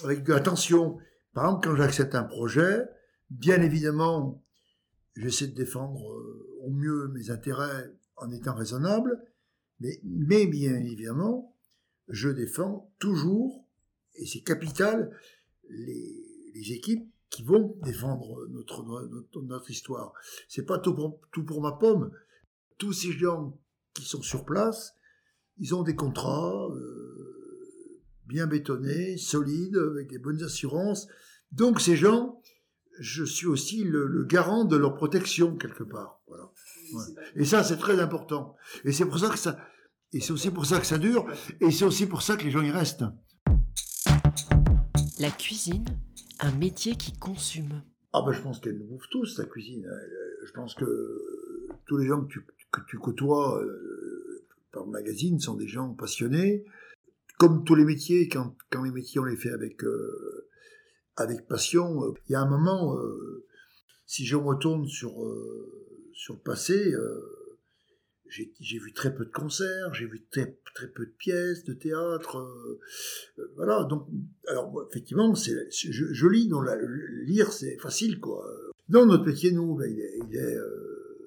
de 0.04 0.32
l'attention. 0.32 0.98
Par 1.32 1.44
exemple, 1.44 1.68
quand 1.68 1.76
j'accepte 1.76 2.14
un 2.14 2.24
projet, 2.24 2.84
bien 3.30 3.60
évidemment, 3.62 4.44
j'essaie 5.16 5.48
de 5.48 5.54
défendre 5.54 6.12
euh, 6.12 6.58
au 6.62 6.70
mieux 6.70 7.08
mes 7.08 7.30
intérêts 7.30 7.92
en 8.16 8.30
étant 8.30 8.54
raisonnable, 8.54 9.20
mais, 9.80 10.00
mais 10.04 10.46
bien 10.46 10.74
évidemment, 10.74 11.54
je 12.08 12.28
défends 12.28 12.90
toujours, 12.98 13.66
et 14.14 14.26
c'est 14.26 14.40
capital, 14.40 15.10
les, 15.68 16.22
équipes 16.72 17.12
qui 17.30 17.42
vont 17.42 17.76
défendre 17.82 18.46
notre, 18.48 18.82
notre, 18.84 19.42
notre 19.42 19.70
histoire. 19.70 20.12
C'est 20.48 20.64
pas 20.64 20.78
tout 20.78 20.94
pour, 20.94 21.60
ma 21.60 21.72
pomme. 21.72 22.10
Tous 22.78 22.92
ces 22.92 23.12
gens 23.12 23.58
qui 23.94 24.04
sont 24.04 24.22
sur 24.22 24.44
place, 24.44 24.94
ils 25.58 25.74
ont 25.74 25.82
des 25.82 25.96
contrats 25.96 26.68
euh, 26.70 28.02
bien 28.26 28.46
bétonnés, 28.46 29.16
solides, 29.16 29.76
avec 29.76 30.08
des 30.08 30.18
bonnes 30.18 30.42
assurances. 30.42 31.08
Donc 31.52 31.80
ces 31.80 31.96
gens, 31.96 32.40
je 32.98 33.24
suis 33.24 33.46
aussi 33.46 33.84
le, 33.84 34.24
garant 34.24 34.64
de 34.64 34.76
leur 34.76 34.94
protection 34.94 35.56
quelque 35.56 35.84
part. 35.84 36.20
Voilà. 36.28 36.50
Et 37.34 37.44
ça, 37.44 37.64
c'est 37.64 37.76
très 37.76 38.00
important. 38.00 38.56
Et 38.84 38.92
c'est 38.92 39.06
pour 39.06 39.18
ça 39.18 39.30
que 39.30 39.38
ça, 39.38 39.58
et 40.12 40.20
c'est 40.20 40.32
aussi 40.32 40.50
pour 40.50 40.66
ça 40.66 40.78
que 40.78 40.86
ça 40.86 40.98
dure, 40.98 41.26
et 41.60 41.70
c'est 41.70 41.84
aussi 41.84 42.06
pour 42.06 42.22
ça 42.22 42.36
que 42.36 42.44
les 42.44 42.50
gens 42.50 42.62
y 42.62 42.70
restent. 42.70 43.04
La 45.18 45.30
cuisine, 45.30 45.84
un 46.40 46.52
métier 46.52 46.96
qui 46.96 47.12
consume. 47.12 47.82
Ah 48.12 48.22
ben 48.24 48.32
je 48.32 48.42
pense 48.42 48.60
qu'elle 48.60 48.78
nous 48.78 48.86
bouffe 48.86 49.08
tous, 49.10 49.38
la 49.38 49.44
cuisine. 49.44 49.86
Je 50.44 50.52
pense 50.52 50.74
que 50.74 50.84
tous 51.86 51.96
les 51.96 52.06
gens 52.06 52.24
que 52.24 52.28
tu, 52.28 52.46
que 52.72 52.80
tu 52.88 52.98
côtoies 52.98 53.62
euh, 53.62 54.46
par 54.72 54.84
le 54.84 54.90
magazine 54.90 55.38
sont 55.40 55.54
des 55.54 55.68
gens 55.68 55.92
passionnés. 55.94 56.64
Comme 57.38 57.64
tous 57.64 57.74
les 57.74 57.84
métiers, 57.84 58.28
quand, 58.28 58.56
quand 58.70 58.82
les 58.82 58.90
métiers 58.90 59.20
on 59.20 59.24
les 59.24 59.36
fait 59.36 59.50
avec, 59.50 59.84
euh, 59.84 60.48
avec 61.16 61.46
passion, 61.46 62.04
euh, 62.04 62.12
il 62.28 62.32
y 62.32 62.34
a 62.34 62.40
un 62.40 62.48
moment, 62.48 62.96
euh, 62.96 63.46
si 64.06 64.24
je 64.24 64.36
retourne 64.36 64.86
sur, 64.86 65.22
euh, 65.22 66.10
sur 66.14 66.34
le 66.34 66.40
passé, 66.40 66.94
j'ai 68.28 68.78
vu 68.78 68.92
très 68.92 69.14
peu 69.14 69.24
de 69.24 69.30
concerts, 69.30 69.94
j'ai 69.94 70.06
vu 70.06 70.24
très, 70.30 70.58
très 70.74 70.88
peu 70.88 71.06
de 71.06 71.10
pièces 71.10 71.64
de 71.64 71.72
théâtre, 71.72 72.38
euh, 72.38 72.80
euh, 73.38 73.52
voilà. 73.56 73.84
Donc, 73.84 74.06
alors 74.48 74.86
effectivement, 74.90 75.34
c'est 75.34 75.70
je, 75.70 76.26
lis, 76.26 76.48
donc 76.48 76.66
la, 76.66 76.76
lire 77.24 77.52
c'est 77.52 77.76
facile 77.78 78.20
quoi. 78.20 78.46
Dans 78.88 79.06
notre 79.06 79.26
métier, 79.26 79.52
nous, 79.52 79.74
ben, 79.74 79.90
il 79.90 80.00
est, 80.00 80.18
il 80.30 80.38
euh, 80.38 81.18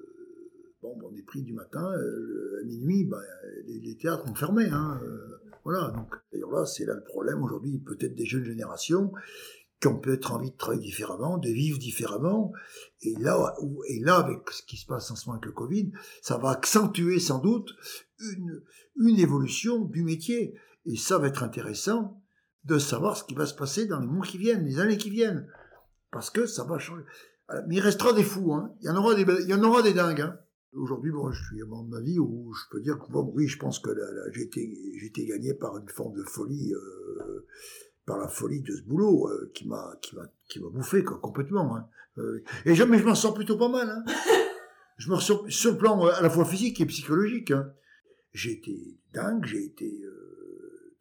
bon, 0.82 0.96
on 1.02 1.14
est 1.16 1.22
pris 1.22 1.42
du 1.42 1.52
matin, 1.52 1.92
à 1.92 2.64
minuit, 2.64 3.04
ben, 3.04 3.20
les, 3.66 3.80
les, 3.80 3.96
théâtres 3.96 4.30
ont 4.30 4.34
fermé, 4.34 4.66
hein, 4.66 5.00
voilà. 5.64 5.92
Donc, 5.94 6.14
d'ailleurs 6.32 6.52
là, 6.52 6.64
c'est 6.64 6.86
là 6.86 6.94
le 6.94 7.04
problème 7.04 7.42
aujourd'hui, 7.42 7.78
peut-être 7.78 8.14
des 8.14 8.24
jeunes 8.24 8.44
générations 8.44 9.12
qui 9.80 9.88
ont 9.88 9.98
peut-être 9.98 10.32
envie 10.32 10.50
de 10.50 10.56
travailler 10.56 10.82
différemment, 10.82 11.38
de 11.38 11.48
vivre 11.48 11.78
différemment. 11.78 12.52
Et 13.00 13.14
là, 13.18 13.54
et 13.88 14.00
là, 14.00 14.16
avec 14.16 14.50
ce 14.50 14.62
qui 14.62 14.76
se 14.76 14.86
passe 14.86 15.10
en 15.10 15.16
ce 15.16 15.26
moment 15.26 15.38
avec 15.38 15.46
le 15.46 15.52
Covid, 15.52 15.90
ça 16.20 16.36
va 16.36 16.50
accentuer 16.50 17.18
sans 17.18 17.38
doute 17.38 17.70
une, 18.20 19.18
évolution 19.18 19.84
du 19.84 20.02
métier. 20.02 20.54
Et 20.84 20.96
ça 20.96 21.18
va 21.18 21.28
être 21.28 21.42
intéressant 21.42 22.22
de 22.64 22.78
savoir 22.78 23.16
ce 23.16 23.24
qui 23.24 23.34
va 23.34 23.46
se 23.46 23.54
passer 23.54 23.86
dans 23.86 24.00
les 24.00 24.06
mois 24.06 24.26
qui 24.26 24.36
viennent, 24.36 24.66
les 24.66 24.80
années 24.80 24.98
qui 24.98 25.10
viennent. 25.10 25.46
Parce 26.10 26.28
que 26.28 26.44
ça 26.44 26.64
va 26.64 26.78
changer. 26.78 27.04
Mais 27.66 27.76
il 27.76 27.80
restera 27.80 28.12
des 28.12 28.22
fous, 28.22 28.52
hein. 28.52 28.74
Il 28.80 28.86
y 28.86 28.90
en 28.90 28.96
aura 28.96 29.14
des, 29.14 29.22
il 29.22 29.48
y 29.48 29.54
en 29.54 29.62
aura 29.62 29.82
des 29.82 29.94
dingues, 29.94 30.20
hein. 30.20 30.38
Aujourd'hui, 30.72 31.10
bon, 31.10 31.32
je 31.32 31.42
suis 31.42 31.60
à 31.60 31.64
un 31.64 31.68
moment 31.68 31.82
de 31.82 31.90
ma 31.90 32.00
vie 32.00 32.20
où 32.20 32.52
je 32.52 32.62
peux 32.70 32.80
dire 32.80 32.96
que, 32.98 33.10
bon, 33.10 33.32
oui, 33.34 33.48
je 33.48 33.58
pense 33.58 33.80
que 33.80 33.90
j'ai 34.32 34.42
été, 34.42 34.72
j'ai 35.00 35.06
été 35.06 35.26
gagné 35.26 35.52
par 35.52 35.76
une 35.76 35.88
forme 35.88 36.14
de 36.14 36.22
folie, 36.22 36.72
euh, 36.72 37.46
par 38.10 38.18
la 38.18 38.26
folie 38.26 38.60
de 38.60 38.74
ce 38.74 38.82
boulot 38.82 39.28
euh, 39.28 39.52
qui 39.54 39.68
m'a 39.68 39.96
qui 40.02 40.16
m'a 40.16 40.26
qui 40.48 40.58
m'a 40.58 40.68
bouffé 40.68 41.04
complètement. 41.04 41.76
Hein. 41.76 41.88
Euh, 42.18 42.42
et 42.64 42.74
je, 42.74 42.82
mais 42.82 42.98
je 42.98 43.04
m'en 43.04 43.14
sors 43.14 43.34
plutôt 43.34 43.56
pas 43.56 43.68
mal. 43.68 43.88
Hein. 43.88 44.04
Je 44.96 45.08
me 45.08 45.14
ressors 45.14 45.46
sur 45.48 45.70
le 45.70 45.78
plan 45.78 46.04
euh, 46.04 46.10
à 46.10 46.20
la 46.20 46.28
fois 46.28 46.44
physique 46.44 46.80
et 46.80 46.86
psychologique. 46.86 47.52
Hein. 47.52 47.72
J'ai 48.32 48.50
été 48.50 48.98
dingue, 49.12 49.44
j'ai 49.44 49.64
été 49.64 50.02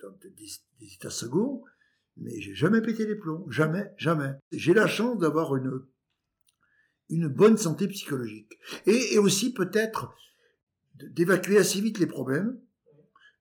dans 0.03 0.11
des, 0.21 0.29
des 0.29 0.93
états 0.93 1.09
seconds, 1.09 1.63
mais 2.15 2.39
j'ai 2.41 2.53
jamais 2.53 2.81
pété 2.81 3.07
les 3.07 3.15
plombs, 3.15 3.43
jamais, 3.49 3.91
jamais. 3.97 4.33
J'ai 4.51 4.75
la 4.75 4.85
chance 4.85 5.17
d'avoir 5.17 5.55
une 5.55 5.81
une 7.09 7.27
bonne 7.27 7.57
santé 7.57 7.87
psychologique 7.87 8.59
et, 8.85 9.15
et 9.15 9.17
aussi 9.17 9.51
peut-être 9.51 10.13
d'évacuer 10.93 11.57
assez 11.57 11.81
vite 11.81 11.97
les 11.97 12.05
problèmes. 12.05 12.59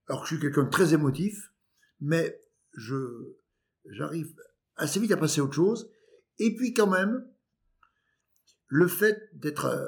Alors 0.09 0.23
que 0.23 0.29
je 0.29 0.35
suis 0.37 0.41
quelqu'un 0.41 0.65
de 0.65 0.71
très 0.71 0.95
émotif, 0.95 1.53
mais 2.01 2.41
je 2.73 3.37
j'arrive 3.91 4.35
assez 4.77 5.01
vite 5.01 5.13
à 5.13 5.17
passer 5.17 5.41
à 5.41 5.45
autre 5.45 5.55
chose. 5.55 5.91
Et 6.39 6.55
puis 6.55 6.73
quand 6.73 6.87
même, 6.87 7.27
le 8.69 8.87
fait 8.87 9.29
d'être 9.33 9.67
euh, 9.67 9.87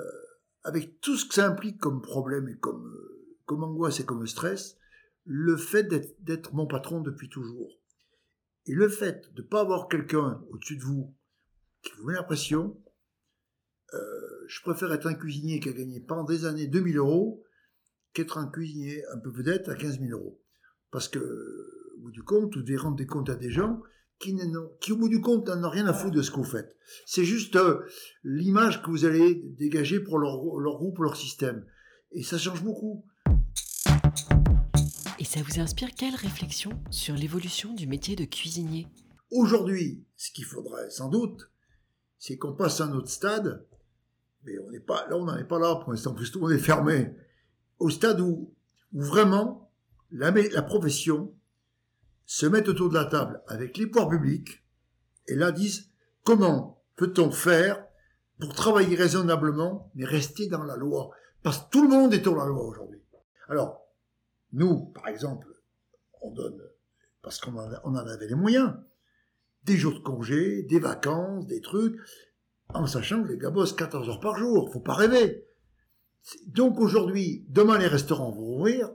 avec 0.65 1.01
tout 1.01 1.17
ce 1.17 1.27
que 1.27 1.35
ça 1.35 1.47
implique 1.47 1.79
comme 1.79 2.03
problème 2.03 2.49
et 2.49 2.59
comme, 2.59 2.85
euh, 2.87 3.55
angoisse 3.55 4.01
et 4.01 4.05
comme 4.05 4.27
stress, 4.27 4.77
le 5.25 5.57
fait 5.57 5.85
d'être 6.21 6.55
mon 6.55 6.67
patron 6.67 7.01
depuis 7.01 7.29
toujours. 7.29 7.81
Et 8.67 8.75
le 8.75 8.89
fait 8.89 9.33
de 9.35 9.43
ne 9.43 9.47
pas 9.47 9.61
avoir 9.61 9.89
quelqu'un 9.89 10.45
au-dessus 10.51 10.77
de 10.77 10.83
vous 10.83 11.15
qui 11.83 11.93
vous 11.99 12.07
met 12.07 12.15
la 12.15 12.23
pression, 12.23 12.81
euh, 13.95 14.45
je 14.47 14.61
préfère 14.63 14.93
être 14.93 15.07
un 15.07 15.15
cuisinier 15.15 15.61
qui 15.61 15.69
a 15.69 15.73
gagné 15.73 16.01
pendant 16.01 16.25
des 16.25 16.45
années 16.45 16.69
2000 16.69 16.99
euros 16.99 17.45
qu'être 18.13 18.39
un 18.39 18.47
cuisinier 18.47 19.05
un 19.07 19.19
peu 19.19 19.31
vedette 19.31 19.69
à 19.69 19.75
15 19.75 20.01
000 20.01 20.11
euros. 20.13 20.41
Parce 20.91 21.09
que 21.09 21.80
au 22.01 22.05
bout 22.05 22.11
du 22.13 22.23
compte, 22.23 22.57
vous 22.57 22.63
devez 22.63 22.79
rendre 22.79 22.97
des 22.97 23.07
comptes 23.07 23.29
à 23.29 23.35
des 23.35 23.51
gens 23.51 23.83
qui, 24.19 24.35
qui 24.81 24.93
au 24.93 24.97
bout 24.97 25.09
du 25.09 25.21
compte, 25.21 25.49
n'ont 25.49 25.69
rien 25.69 25.87
à 25.87 25.93
foutre 25.93 26.17
de 26.17 26.23
ce 26.23 26.31
que 26.31 26.37
vous 26.37 26.45
faites. 26.45 26.75
C'est 27.05 27.25
juste 27.25 27.57
euh, 27.57 27.81
l'image 28.25 28.83
que 28.83 28.91
vous 28.91 29.05
allez 29.05 29.35
dégager 29.59 30.01
pour 30.01 30.19
leur, 30.19 30.43
leur 30.59 30.79
groupe, 30.79 30.99
leur 30.99 31.17
système. 31.17 31.65
Et 32.13 32.23
ça 32.23 32.39
change 32.39 32.63
beaucoup. 32.63 33.05
Et 35.19 35.25
ça 35.25 35.41
vous 35.43 35.61
inspire 35.61 35.91
quelle 35.95 36.15
réflexion 36.15 36.71
sur 36.91 37.15
l'évolution 37.15 37.75
du 37.75 37.87
métier 37.87 38.17
de 38.17 38.25
cuisinier? 38.25 38.87
Aujourd'hui, 39.31 40.03
ce 40.17 40.31
qu'il 40.33 40.47
faudrait 40.47 40.89
sans 40.91 41.11
doute, 41.11 41.51
c'est 42.19 42.39
qu'on 42.39 42.55
passe 42.55 42.81
à 42.81 42.87
un 42.87 42.93
autre 42.93 43.11
stade, 43.11 43.67
mais 44.45 44.59
on 44.67 44.71
n'est 44.71 44.81
pas 44.81 45.07
là, 45.09 45.17
on 45.19 45.27
n'en 45.27 45.37
est 45.37 45.45
pas 45.45 45.59
là 45.59 45.77
pour 45.77 45.93
l'instant, 45.93 46.15
plus 46.15 46.33
tout 46.33 46.39
le 46.39 46.47
monde 46.47 46.59
est 46.59 46.63
fermé, 46.63 47.13
au 47.79 47.91
stade 47.91 48.21
où, 48.21 48.55
où 48.95 49.03
vraiment 49.03 49.71
la, 50.11 50.31
la 50.31 50.63
profession 50.63 51.35
se 52.31 52.47
mettent 52.47 52.69
autour 52.69 52.91
de 52.91 52.95
la 52.95 53.07
table 53.07 53.43
avec 53.49 53.77
les 53.77 53.89
pouvoirs 53.89 54.09
publics 54.09 54.63
et 55.27 55.35
là 55.35 55.51
disent 55.51 55.91
comment 56.23 56.81
peut-on 56.95 57.33
faire 57.33 57.85
pour 58.39 58.55
travailler 58.55 58.95
raisonnablement 58.95 59.91
mais 59.97 60.05
rester 60.05 60.47
dans 60.47 60.63
la 60.63 60.77
loi? 60.77 61.11
Parce 61.43 61.59
que 61.59 61.71
tout 61.71 61.83
le 61.83 61.89
monde 61.89 62.15
est 62.15 62.21
dans 62.21 62.37
la 62.37 62.47
loi 62.47 62.63
aujourd'hui. 62.63 63.03
Alors, 63.49 63.85
nous, 64.53 64.93
par 64.93 65.09
exemple, 65.09 65.49
on 66.23 66.31
donne, 66.31 66.63
parce 67.21 67.41
qu'on 67.41 67.57
en, 67.57 67.95
avait 67.97 68.29
les 68.29 68.37
moyens, 68.37 68.77
des 69.65 69.77
jours 69.77 69.95
de 69.95 70.05
congé, 70.05 70.63
des 70.63 70.79
vacances, 70.79 71.49
des 71.49 71.61
trucs, 71.61 71.99
en 72.69 72.87
sachant 72.87 73.25
que 73.25 73.29
les 73.29 73.39
gars 73.39 73.51
bossent 73.51 73.73
14 73.73 74.09
heures 74.09 74.21
par 74.21 74.39
jour, 74.39 74.73
faut 74.73 74.79
pas 74.79 74.95
rêver. 74.95 75.49
Donc 76.47 76.79
aujourd'hui, 76.79 77.45
demain 77.49 77.77
les 77.77 77.89
restaurants 77.89 78.31
vont 78.31 78.59
ouvrir. 78.59 78.89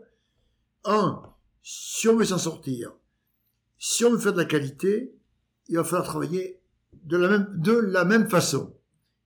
Un, 0.85 1.21
si 1.63 2.07
on 2.07 2.15
veut 2.15 2.23
s'en 2.23 2.37
sortir, 2.37 2.95
si 3.77 4.05
on 4.05 4.11
veut 4.11 4.19
faire 4.19 4.33
de 4.33 4.37
la 4.37 4.45
qualité, 4.45 5.15
il 5.67 5.77
va 5.77 5.83
falloir 5.83 6.07
travailler 6.07 6.61
de 7.03 7.17
la 7.17 7.29
même, 7.29 7.47
de 7.55 7.73
la 7.73 8.05
même 8.05 8.29
façon. 8.29 8.75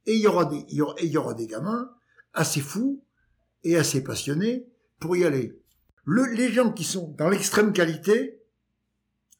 Et 0.05 0.15
il 0.15 0.21
y 0.21 0.27
aura 0.27 0.45
des, 0.45 0.65
il 0.69 0.77
y 0.77 1.17
aura, 1.17 1.33
des 1.33 1.47
gamins 1.47 1.91
assez 2.33 2.61
fous 2.61 3.03
et 3.63 3.77
assez 3.77 4.03
passionnés 4.03 4.67
pour 4.99 5.15
y 5.15 5.25
aller. 5.25 5.61
Le, 6.05 6.25
les 6.33 6.51
gens 6.51 6.71
qui 6.71 6.83
sont 6.83 7.13
dans 7.17 7.29
l'extrême 7.29 7.73
qualité, 7.73 8.41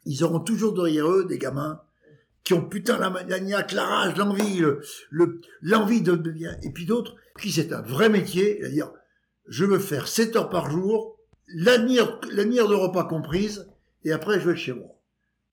ils 0.05 0.23
auront 0.23 0.39
toujours 0.39 0.73
derrière 0.73 1.09
eux 1.09 1.25
des 1.25 1.37
gamins 1.37 1.81
qui 2.43 2.53
ont 2.53 2.67
putain 2.67 2.97
la 2.97 3.09
maniaque, 3.09 3.73
la 3.73 3.85
rage, 3.85 4.17
l'envie, 4.17 4.59
le, 4.59 5.41
l'envie 5.61 6.01
de, 6.01 6.15
bien, 6.15 6.57
et 6.63 6.71
puis 6.71 6.85
d'autres 6.85 7.15
qui 7.39 7.51
c'est 7.51 7.73
un 7.73 7.81
vrai 7.81 8.09
métier, 8.09 8.57
c'est-à-dire 8.59 8.91
je 9.47 9.65
veux 9.65 9.79
faire 9.79 10.07
7 10.07 10.35
heures 10.35 10.49
par 10.49 10.69
jour, 10.69 11.17
l'avenir 11.47 12.19
de 12.21 12.73
repas 12.73 13.05
comprise, 13.05 13.67
et 14.03 14.11
après 14.11 14.39
je 14.39 14.49
vais 14.49 14.55
chez 14.55 14.73
moi. 14.73 14.98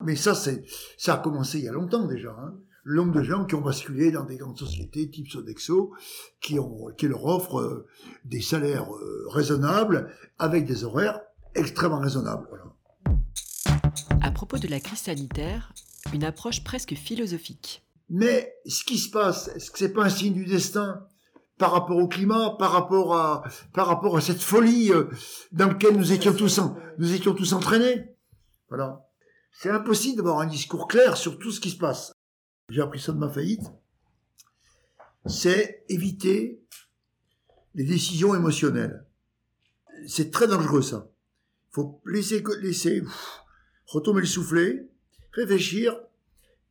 Mais 0.01 0.15
ça, 0.15 0.35
c'est, 0.35 0.63
ça 0.97 1.15
a 1.15 1.17
commencé 1.17 1.59
il 1.59 1.65
y 1.65 1.69
a 1.69 1.73
longtemps 1.73 2.05
déjà. 2.05 2.31
Hein. 2.31 2.55
Le 2.83 2.97
nombre 2.97 3.13
de 3.13 3.23
gens 3.23 3.45
qui 3.45 3.55
ont 3.55 3.61
basculé 3.61 4.11
dans 4.11 4.23
des 4.23 4.37
grandes 4.37 4.57
sociétés 4.57 5.09
type 5.09 5.29
Sodexo, 5.29 5.93
qui, 6.39 6.59
ont, 6.59 6.87
qui 6.97 7.07
leur 7.07 7.25
offrent 7.25 7.59
euh, 7.59 7.87
des 8.23 8.41
salaires 8.41 8.93
euh, 8.93 9.25
raisonnables 9.27 10.13
avec 10.39 10.65
des 10.65 10.83
horaires 10.83 11.19
extrêmement 11.55 11.99
raisonnables. 11.99 12.47
À 14.21 14.31
propos 14.31 14.57
de 14.57 14.67
la 14.67 14.79
crise 14.79 14.99
sanitaire, 14.99 15.73
une 16.13 16.23
approche 16.23 16.63
presque 16.63 16.93
philosophique. 16.93 17.83
Mais 18.09 18.53
ce 18.65 18.85
qui 18.85 18.97
se 18.97 19.09
passe, 19.09 19.49
est-ce 19.49 19.69
que 19.71 19.79
c'est 19.79 19.91
pas 19.91 20.05
un 20.05 20.09
signe 20.09 20.33
du 20.33 20.45
destin 20.45 21.05
par 21.57 21.71
rapport 21.71 21.97
au 21.97 22.07
climat, 22.07 22.55
par 22.57 22.71
rapport 22.71 23.15
à, 23.15 23.43
par 23.73 23.87
rapport 23.87 24.15
à 24.15 24.21
cette 24.21 24.41
folie 24.41 24.93
euh, 24.93 25.09
dans 25.51 25.67
laquelle 25.67 25.97
nous 25.97 26.13
étions 26.13 26.33
tous, 26.33 26.61
nous 26.99 27.13
étions 27.13 27.33
tous 27.33 27.51
entraînés? 27.51 28.15
Voilà. 28.69 29.06
C'est 29.59 29.71
impossible 29.71 30.17
d'avoir 30.17 30.39
un 30.39 30.45
discours 30.45 30.87
clair 30.87 31.17
sur 31.17 31.39
tout 31.39 31.51
ce 31.51 31.59
qui 31.59 31.71
se 31.71 31.77
passe. 31.77 32.11
J'ai 32.69 32.81
appris 32.81 32.99
ça 32.99 33.11
de 33.11 33.17
ma 33.17 33.27
faillite. 33.27 33.63
C'est 35.25 35.83
éviter 35.89 36.61
les 37.73 37.83
décisions 37.83 38.35
émotionnelles. 38.35 39.03
C'est 40.07 40.29
très 40.29 40.47
dangereux 40.47 40.83
ça. 40.83 41.09
Il 41.71 41.73
faut 41.73 41.99
laisser, 42.05 42.43
laisser 42.61 43.01
retomber 43.87 44.21
le 44.21 44.27
soufflet, 44.27 44.87
réfléchir 45.31 45.99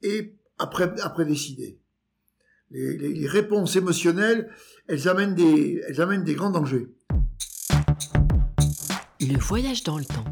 et 0.02 0.36
après, 0.58 1.00
après 1.00 1.24
décider. 1.24 1.80
Les, 2.70 2.96
les, 2.96 3.26
réponses 3.26 3.74
émotionnelles, 3.74 4.48
elles 4.86 5.08
amènent, 5.08 5.34
des, 5.34 5.82
elles 5.88 6.00
amènent 6.00 6.24
des 6.24 6.34
grands 6.34 6.50
dangers. 6.50 6.88
Le 9.20 9.38
voyage 9.38 9.82
dans 9.82 9.98
le 9.98 10.04
temps. 10.04 10.24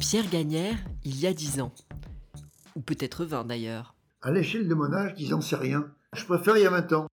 Pierre 0.00 0.28
Gagnère, 0.30 0.76
il 1.04 1.20
y 1.20 1.26
a 1.26 1.32
dix 1.32 1.60
ans. 1.60 1.74
Ou 2.76 2.80
peut-être 2.80 3.24
20 3.24 3.44
d'ailleurs. 3.44 3.94
À 4.22 4.30
l'échelle 4.30 4.68
de 4.68 4.74
mon 4.74 4.92
âge, 4.92 5.14
10 5.14 5.34
ans, 5.34 5.40
c'est 5.40 5.56
rien. 5.56 5.92
Je 6.14 6.24
préfère 6.24 6.56
il 6.56 6.62
y 6.62 6.66
a 6.66 6.70
20 6.70 6.92
ans. 6.92 7.06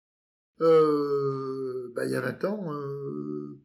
Euh, 0.61 1.91
bah, 1.95 2.05
il 2.05 2.11
y 2.11 2.15
a 2.15 2.21
20 2.21 2.45
ans, 2.45 2.73
euh, 2.73 3.59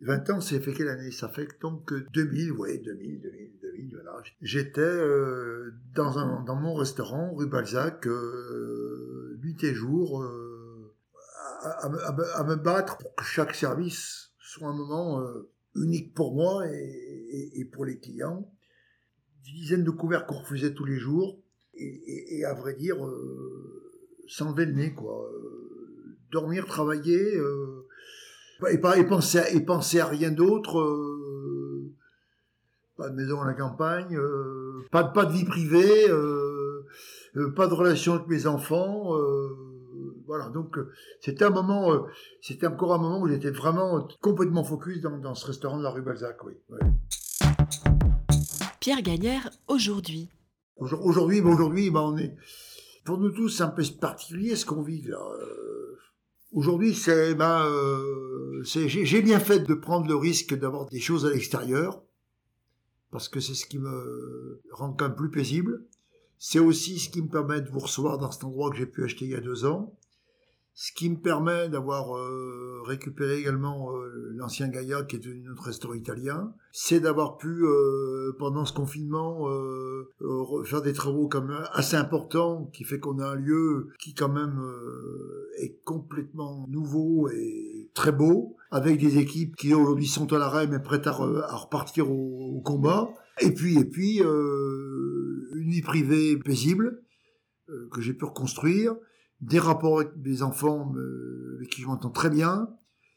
20 0.00 0.30
ans, 0.30 0.40
c'est 0.40 0.60
fait 0.60 0.72
quelle 0.72 0.88
année? 0.88 1.10
Ça 1.10 1.28
fait 1.28 1.48
donc 1.60 1.92
2000, 2.12 2.52
oui, 2.52 2.80
2000, 2.80 3.20
2000, 3.20 3.58
2000, 3.60 3.94
voilà. 3.94 4.22
J'étais 4.40 4.80
euh, 4.80 5.72
dans, 5.94 6.42
dans 6.42 6.56
mon 6.56 6.74
restaurant, 6.74 7.34
rue 7.34 7.48
Balzac, 7.48 8.06
euh, 8.06 9.38
nuit 9.42 9.56
et 9.62 9.74
jour, 9.74 10.22
euh, 10.22 10.94
à, 11.62 11.86
à, 11.86 12.44
me 12.44 12.56
battre 12.56 12.96
pour 12.98 13.14
que 13.14 13.24
chaque 13.24 13.54
service 13.54 14.30
soit 14.38 14.68
un 14.68 14.76
moment 14.76 15.20
euh, 15.20 15.50
unique 15.74 16.14
pour 16.14 16.34
moi 16.34 16.66
et, 16.66 16.74
et, 16.74 17.60
et, 17.60 17.64
pour 17.64 17.84
les 17.84 17.98
clients. 17.98 18.50
Dizaines 19.44 19.84
de 19.84 19.90
couverts 19.90 20.26
qu'on 20.26 20.38
refusait 20.38 20.74
tous 20.74 20.84
les 20.84 20.98
jours, 20.98 21.38
et, 21.74 22.44
à 22.44 22.54
vrai 22.54 22.74
dire, 22.74 23.04
euh, 23.04 23.92
s'enlever 24.26 24.66
le 24.66 24.72
nez, 24.72 24.94
quoi. 24.94 25.30
dormir, 26.32 26.66
travailler 26.66 27.38
et, 28.70 28.78
pas, 28.78 28.98
et, 28.98 29.04
penser, 29.04 29.38
à, 29.38 29.50
et 29.50 29.60
penser 29.60 30.00
à 30.00 30.06
rien 30.06 30.30
d'autre. 30.30 30.78
Euh, 30.80 31.94
pas 32.96 33.08
de 33.08 33.14
maison 33.14 33.40
à 33.40 33.46
la 33.46 33.54
campagne, 33.54 34.16
euh, 34.16 34.84
pas, 34.90 35.04
pas 35.04 35.24
de 35.24 35.32
vie 35.32 35.44
privée, 35.44 36.10
euh, 36.10 36.84
euh 37.36 37.54
pas 37.54 37.68
de 37.68 37.74
relation 37.74 38.14
avec 38.14 38.26
mes 38.26 38.46
enfants. 38.46 39.16
Euh, 39.16 39.56
voilà, 40.26 40.48
donc 40.48 40.76
c'était 41.20 41.44
un 41.44 41.50
moment, 41.50 42.06
c'était 42.42 42.66
encore 42.66 42.92
un 42.92 42.98
moment 42.98 43.20
où 43.20 43.28
j'étais 43.28 43.50
vraiment 43.50 44.06
complètement 44.20 44.64
focus 44.64 45.00
dans, 45.00 45.16
dans, 45.16 45.34
ce 45.34 45.46
restaurant 45.46 45.78
de 45.78 45.84
la 45.84 45.90
rue 45.90 46.02
Balzac, 46.02 46.44
oui. 46.44 46.54
Pierre 48.80 49.02
Gagnère, 49.02 49.50
aujourd'hui. 49.66 50.28
Aujourd'hui, 50.76 51.40
ben 51.40 51.50
aujourd'hui, 51.50 51.90
ben 51.90 52.00
on 52.00 52.16
est, 52.16 52.36
pour 53.04 53.18
nous 53.18 53.30
tous, 53.30 53.48
c'est 53.48 53.64
un 53.64 53.68
peu 53.68 53.82
particulier 54.00 54.54
ce 54.54 54.64
qu'on 54.64 54.82
vit 54.82 55.02
là. 55.02 55.18
Aujourd'hui, 56.52 56.94
c'est 56.94 57.34
ben, 57.34 57.64
euh, 57.66 58.62
j'ai 58.62 59.22
bien 59.22 59.40
fait 59.40 59.60
de 59.60 59.74
prendre 59.74 60.06
le 60.06 60.14
risque 60.14 60.54
d'avoir 60.54 60.86
des 60.86 61.00
choses 61.00 61.26
à 61.26 61.30
l'extérieur 61.30 62.02
parce 63.10 63.28
que 63.28 63.40
c'est 63.40 63.54
ce 63.54 63.66
qui 63.66 63.78
me 63.78 64.62
rend 64.70 64.92
quand 64.92 65.08
même 65.08 65.16
plus 65.16 65.30
paisible. 65.30 65.84
C'est 66.38 66.60
aussi 66.60 67.00
ce 67.00 67.08
qui 67.08 67.20
me 67.20 67.28
permet 67.28 67.60
de 67.60 67.68
vous 67.68 67.80
recevoir 67.80 68.18
dans 68.18 68.30
cet 68.30 68.44
endroit 68.44 68.70
que 68.70 68.76
j'ai 68.76 68.86
pu 68.86 69.04
acheter 69.04 69.24
il 69.24 69.32
y 69.32 69.34
a 69.34 69.40
deux 69.40 69.64
ans 69.64 69.92
ce 70.80 70.92
qui 70.92 71.10
me 71.10 71.16
permet 71.16 71.68
d'avoir 71.68 72.16
euh, 72.16 72.82
récupéré 72.84 73.38
également 73.38 73.96
euh, 73.96 74.30
l'ancien 74.36 74.68
Gaïa 74.68 75.02
qui 75.02 75.16
est 75.16 75.18
devenu 75.18 75.42
notre 75.42 75.64
restaurant 75.64 75.94
italien, 75.94 76.54
c'est 76.70 77.00
d'avoir 77.00 77.36
pu 77.36 77.48
euh, 77.48 78.36
pendant 78.38 78.64
ce 78.64 78.72
confinement 78.72 79.48
faire 80.64 80.80
des 80.80 80.92
travaux 80.92 81.26
comme 81.26 81.50
assez 81.72 81.96
importants 81.96 82.70
qui 82.72 82.84
fait 82.84 83.00
qu'on 83.00 83.18
a 83.18 83.26
un 83.26 83.34
lieu 83.34 83.88
qui 83.98 84.14
quand 84.14 84.28
même 84.28 84.62
est 85.60 85.82
complètement 85.82 86.68
nouveau 86.68 87.28
et 87.28 87.90
très 87.94 88.12
beau 88.12 88.56
avec 88.70 89.00
des 89.00 89.18
équipes 89.18 89.56
qui 89.56 89.74
aujourd'hui 89.74 90.06
sont 90.06 90.32
à 90.32 90.38
l'arrêt 90.38 90.68
mais 90.68 90.78
prêtes 90.78 91.08
à, 91.08 91.12
repartir 91.12 92.08
au, 92.08 92.54
au, 92.56 92.60
combat. 92.60 93.08
Et 93.40 93.52
puis 93.52 93.80
et 93.80 93.84
puis 93.84 94.20
une 94.20 95.70
vie 95.70 95.82
privée 95.82 96.36
paisible 96.36 97.02
que 97.90 98.00
j'ai 98.00 98.14
pu 98.14 98.26
reconstruire 98.26 98.94
des 99.40 99.58
rapports 99.58 100.00
avec 100.00 100.16
mes 100.16 100.42
enfants 100.42 100.92
euh, 100.96 101.56
avec 101.56 101.70
qui 101.70 101.82
je 101.82 101.86
m'entends 101.86 102.10
très 102.10 102.30
bien. 102.30 102.68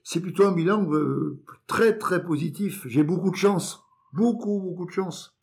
C'est 0.03 0.19
plutôt 0.19 0.45
un 0.45 0.51
bilan 0.51 0.91
euh, 0.91 1.43
très 1.67 1.97
très 1.97 2.23
positif. 2.23 2.86
J'ai 2.88 3.03
beaucoup 3.03 3.31
de 3.31 3.36
chance. 3.36 3.84
Beaucoup, 4.13 4.60
beaucoup 4.60 4.86
de 4.86 4.91
chance. 4.91 5.38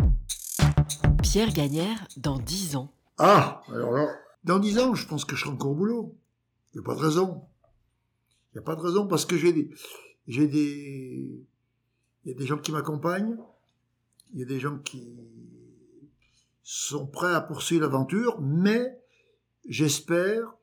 Pierre 1.22 1.52
Gagnère, 1.52 2.06
dans 2.16 2.38
dix 2.38 2.76
ans. 2.76 2.92
Ah, 3.18 3.62
alors 3.68 3.92
là, 3.92 4.08
dans 4.44 4.58
dix 4.58 4.78
ans, 4.78 4.94
je 4.94 5.06
pense 5.06 5.24
que 5.24 5.36
je 5.36 5.42
serai 5.42 5.52
encore 5.52 5.72
au 5.72 5.74
boulot. 5.74 6.16
Il 6.72 6.78
n'y 6.78 6.84
a 6.84 6.86
pas 6.86 6.94
de 6.94 7.00
raison. 7.00 7.42
Il 8.52 8.58
n'y 8.58 8.60
a 8.60 8.62
pas 8.62 8.76
de 8.76 8.80
raison 8.80 9.06
parce 9.06 9.24
que 9.24 9.36
j'ai 9.36 9.52
des, 9.52 9.70
j'ai 10.26 10.46
des, 10.46 11.44
il 12.24 12.32
y 12.32 12.34
a 12.34 12.38
des 12.38 12.46
gens 12.46 12.58
qui 12.58 12.72
m'accompagnent. 12.72 13.36
Il 14.32 14.40
y 14.40 14.42
a 14.42 14.46
des 14.46 14.60
gens 14.60 14.78
qui 14.78 15.16
sont 16.62 17.06
prêts 17.06 17.34
à 17.34 17.40
poursuivre 17.40 17.82
l'aventure, 17.82 18.40
mais 18.40 19.00
j'espère 19.66 20.54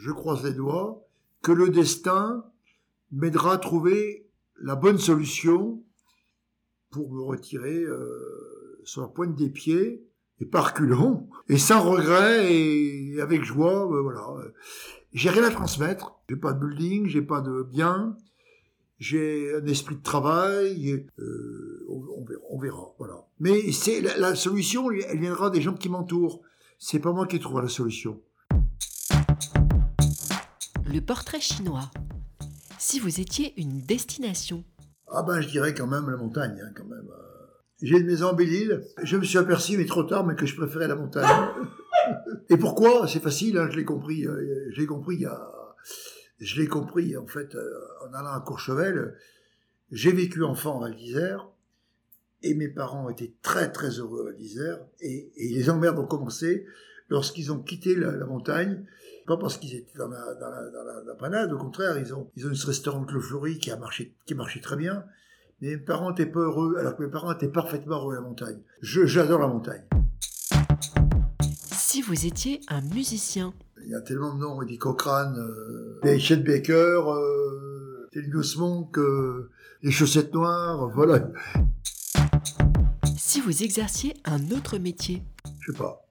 je 0.00 0.10
croise 0.10 0.42
les 0.44 0.54
doigts, 0.54 1.06
que 1.42 1.52
le 1.52 1.68
destin 1.68 2.44
m'aidera 3.12 3.54
à 3.54 3.58
trouver 3.58 4.26
la 4.60 4.74
bonne 4.74 4.98
solution 4.98 5.82
pour 6.90 7.12
me 7.12 7.20
retirer 7.20 7.82
euh, 7.82 8.80
sur 8.84 9.02
la 9.02 9.08
pointe 9.08 9.34
des 9.36 9.50
pieds 9.50 10.02
et 10.40 10.46
par 10.46 10.72
culon 10.74 11.28
et 11.48 11.58
sans 11.58 11.82
regret 11.82 12.52
et 12.52 13.20
avec 13.20 13.44
joie 13.44 13.84
euh, 13.92 14.00
voilà. 14.00 14.26
J'ai 15.12 15.28
rien 15.28 15.44
à 15.44 15.50
transmettre. 15.50 16.20
J'ai 16.28 16.36
pas 16.36 16.52
de 16.52 16.66
building 16.66 17.06
j'ai 17.06 17.22
pas 17.22 17.40
de 17.40 17.62
bien. 17.62 18.16
J'ai 18.98 19.54
un 19.54 19.66
esprit 19.66 19.96
de 19.96 20.02
travail 20.02 21.06
euh, 21.18 21.86
on, 22.50 22.58
verra, 22.58 22.94
voilà. 22.98 23.26
Mais 23.38 23.72
c'est 23.72 24.00
la, 24.00 24.34
solution 24.34 24.90
elle 24.90 25.20
viendra 25.20 25.50
des 25.50 25.60
gens 25.60 25.74
qui 25.74 25.88
m'entourent. 25.88 26.42
C'est 26.78 27.00
pas 27.00 27.12
moi 27.12 27.26
qui 27.26 27.38
trouverai 27.38 27.64
la 27.64 27.68
solution 27.68 28.20
le 30.92 31.00
portrait 31.00 31.40
chinois. 31.40 31.90
Si 32.78 32.98
vous 32.98 33.20
étiez 33.20 33.54
une 33.60 33.80
destination 33.80 34.64
Ah 35.08 35.22
ben 35.22 35.40
je 35.40 35.48
dirais 35.48 35.72
quand 35.74 35.86
même 35.86 36.10
la 36.10 36.16
montagne, 36.16 36.60
hein, 36.62 36.72
quand 36.74 36.84
même. 36.84 37.08
J'ai 37.80 37.98
une 37.98 38.06
maison 38.06 38.28
en 38.28 38.32
Belle-Île. 38.34 38.82
Je 39.02 39.16
me 39.16 39.24
suis 39.24 39.38
aperçu, 39.38 39.78
mais 39.78 39.86
trop 39.86 40.02
tard, 40.02 40.26
mais 40.26 40.34
que 40.34 40.46
je 40.46 40.56
préférais 40.56 40.88
la 40.88 40.96
montagne. 40.96 41.48
Et 42.50 42.56
pourquoi? 42.56 43.06
C'est 43.08 43.20
facile, 43.20 43.56
hein, 43.56 43.68
je 43.70 43.76
l'ai 43.76 43.84
compris. 43.84 44.26
Euh, 44.26 44.68
je 44.70 44.80
l'ai 44.80 44.86
compris. 44.86 45.24
Je 46.40 46.60
l'ai 46.60 46.66
compris, 46.66 47.16
en 47.16 47.26
fait, 47.26 47.54
euh, 47.54 47.70
en 48.06 48.12
allant 48.12 48.32
à 48.32 48.40
Courchevel. 48.40 49.14
J'ai 49.92 50.12
vécu 50.12 50.42
enfant 50.42 50.78
à 50.78 50.88
Val 50.88 50.96
d'Isère. 50.96 51.48
Et 52.42 52.54
mes 52.54 52.68
parents 52.68 53.08
étaient 53.10 53.32
très 53.42 53.70
très 53.70 53.98
heureux 53.98 54.22
à 54.22 54.24
Val 54.24 54.36
d'Isère. 54.36 54.80
Et, 55.00 55.32
les 55.36 55.70
emmerdes 55.70 55.98
ont 55.98 56.06
commencé 56.06 56.66
lorsqu'ils 57.08 57.50
ont 57.52 57.60
quitté 57.60 57.94
la 57.94 58.26
montagne 58.26 58.84
pas 59.30 59.36
parce 59.36 59.58
qu'ils 59.58 59.76
étaient 59.76 59.96
dans 59.96 60.08
la, 60.08 60.34
dans, 60.34 60.50
la, 60.50 60.70
dans, 60.70 61.06
la, 61.06 61.14
panade, 61.14 61.52
au 61.52 61.56
contraire, 61.56 61.96
ils 61.98 62.12
ont, 62.12 62.28
ils 62.34 62.48
ont 62.48 62.54
ce 62.54 62.66
restaurant 62.66 63.06
Le 63.08 63.20
Fleury 63.20 63.58
qui 63.58 63.70
a 63.70 63.76
marché, 63.76 64.16
qui 64.26 64.34
marchait 64.34 64.60
très 64.60 64.74
bien. 64.74 65.04
Mais 65.60 65.68
mes 65.68 65.76
parents 65.76 66.10
étaient 66.10 66.26
pas 66.26 66.40
heureux, 66.40 66.74
alors 66.78 66.96
que 66.96 67.04
mes 67.04 67.10
parents 67.10 67.32
étaient 67.32 67.48
parfaitement 67.48 67.98
heureux 67.98 68.14
à 68.14 68.16
la 68.16 68.22
montagne. 68.22 68.58
Je, 68.80 69.06
j'adore 69.06 69.38
la 69.38 69.46
montagne. 69.46 69.84
Si 71.70 72.02
vous 72.02 72.26
étiez 72.26 72.60
un 72.66 72.80
musicien. 72.80 73.54
Il 73.84 73.90
y 73.90 73.94
a 73.94 74.00
tellement 74.00 74.34
de 74.34 74.40
noms, 74.40 74.62
Eddie 74.62 74.78
Cochrane, 74.78 75.38
euh, 75.38 76.18
Chet 76.18 76.38
Baker, 76.38 77.00
euh, 77.06 78.10
Monk, 78.58 78.98
euh, 78.98 79.50
les 79.84 79.92
chaussettes 79.92 80.34
noires, 80.34 80.88
voilà. 80.88 81.30
Si 83.16 83.40
vous 83.40 83.62
exerciez 83.62 84.14
un 84.24 84.50
autre 84.50 84.78
métier. 84.78 85.22
Je 85.60 85.70
sais 85.70 85.78
pas. 85.78 86.04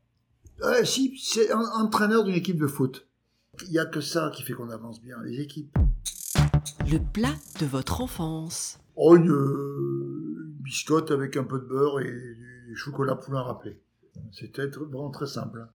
Ouais, 0.64 0.86
si, 0.86 1.20
c'est 1.22 1.52
un 1.52 1.66
entraîneur 1.82 2.24
d'une 2.24 2.36
équipe 2.36 2.58
de 2.58 2.68
foot. 2.68 3.09
Il 3.66 3.72
n'y 3.72 3.80
a 3.80 3.86
que 3.86 4.02
ça 4.02 4.32
qui 4.36 4.44
fait 4.44 4.54
qu'on 4.54 4.70
avance 4.70 5.02
bien, 5.02 5.18
les 5.24 5.40
équipes. 5.42 5.78
Le 6.90 6.98
plat 7.00 7.36
de 7.60 7.66
votre 7.66 8.02
enfance. 8.02 8.80
Oh, 8.96 9.16
une, 9.16 9.26
une 9.28 10.54
biscotte 10.64 11.12
avec 11.12 11.38
un 11.38 11.44
peu 11.44 11.60
de 11.60 11.66
beurre 11.66 12.00
et 12.02 12.36
du 12.68 12.76
chocolat 12.76 13.16
poulain 13.16 13.42
râpé. 13.44 13.80
C'était 14.32 14.68
vraiment 14.68 15.12
très 15.12 15.28
simple. 15.28 15.68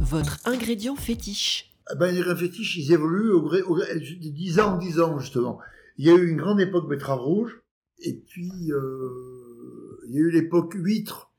Votre 0.00 0.38
ingrédient 0.44 0.96
fétiche. 0.96 1.72
Eh 1.92 1.96
ben, 1.96 2.14
les 2.14 2.22
fétiches, 2.36 2.76
ils 2.76 2.92
évoluent 2.92 3.30
au 3.32 3.42
gré, 3.42 3.62
au 3.62 3.74
gré- 3.74 3.94
de 3.94 4.28
10 4.30 4.60
ans 4.60 4.74
en 4.74 4.78
10 4.78 5.00
ans, 5.00 5.18
justement. 5.18 5.58
Il 5.98 6.06
y 6.06 6.10
a 6.10 6.14
eu 6.14 6.28
une 6.30 6.36
grande 6.38 6.60
époque 6.60 6.88
betterave 6.88 7.20
rouge, 7.20 7.60
et 8.00 8.14
puis 8.14 8.50
euh, 8.72 10.00
il 10.06 10.14
y 10.14 10.16
a 10.18 10.20
eu 10.20 10.30
l'époque 10.30 10.74
huître, 10.74 11.30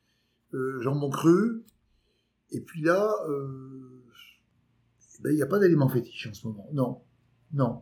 euh, 0.53 0.79
jambon 0.81 1.09
cru, 1.09 1.63
et 2.51 2.61
puis 2.61 2.81
là, 2.83 3.13
euh, 3.29 3.92
ben, 5.23 5.31
il 5.31 5.37
n'y 5.37 5.41
a 5.41 5.47
pas 5.47 5.59
d'élément 5.59 5.87
fétiche 5.87 6.27
en 6.27 6.33
ce 6.33 6.47
moment. 6.47 6.67
Non, 6.73 7.01
non. 7.53 7.81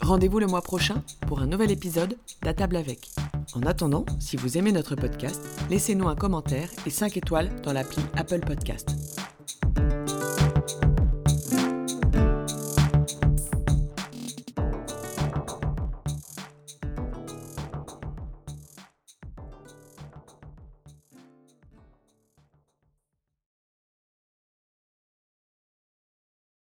Rendez-vous 0.00 0.38
le 0.38 0.46
mois 0.46 0.62
prochain 0.62 1.02
pour 1.26 1.40
un 1.40 1.46
nouvel 1.46 1.70
épisode 1.70 2.16
d'À 2.42 2.54
table 2.54 2.76
avec. 2.76 3.10
En 3.54 3.62
attendant, 3.62 4.04
si 4.18 4.36
vous 4.36 4.58
aimez 4.58 4.72
notre 4.72 4.96
podcast, 4.96 5.48
laissez-nous 5.70 6.08
un 6.08 6.16
commentaire 6.16 6.68
et 6.86 6.90
5 6.90 7.16
étoiles 7.16 7.50
dans 7.62 7.72
l'appli 7.72 8.02
Apple 8.16 8.40
Podcast. 8.40 9.05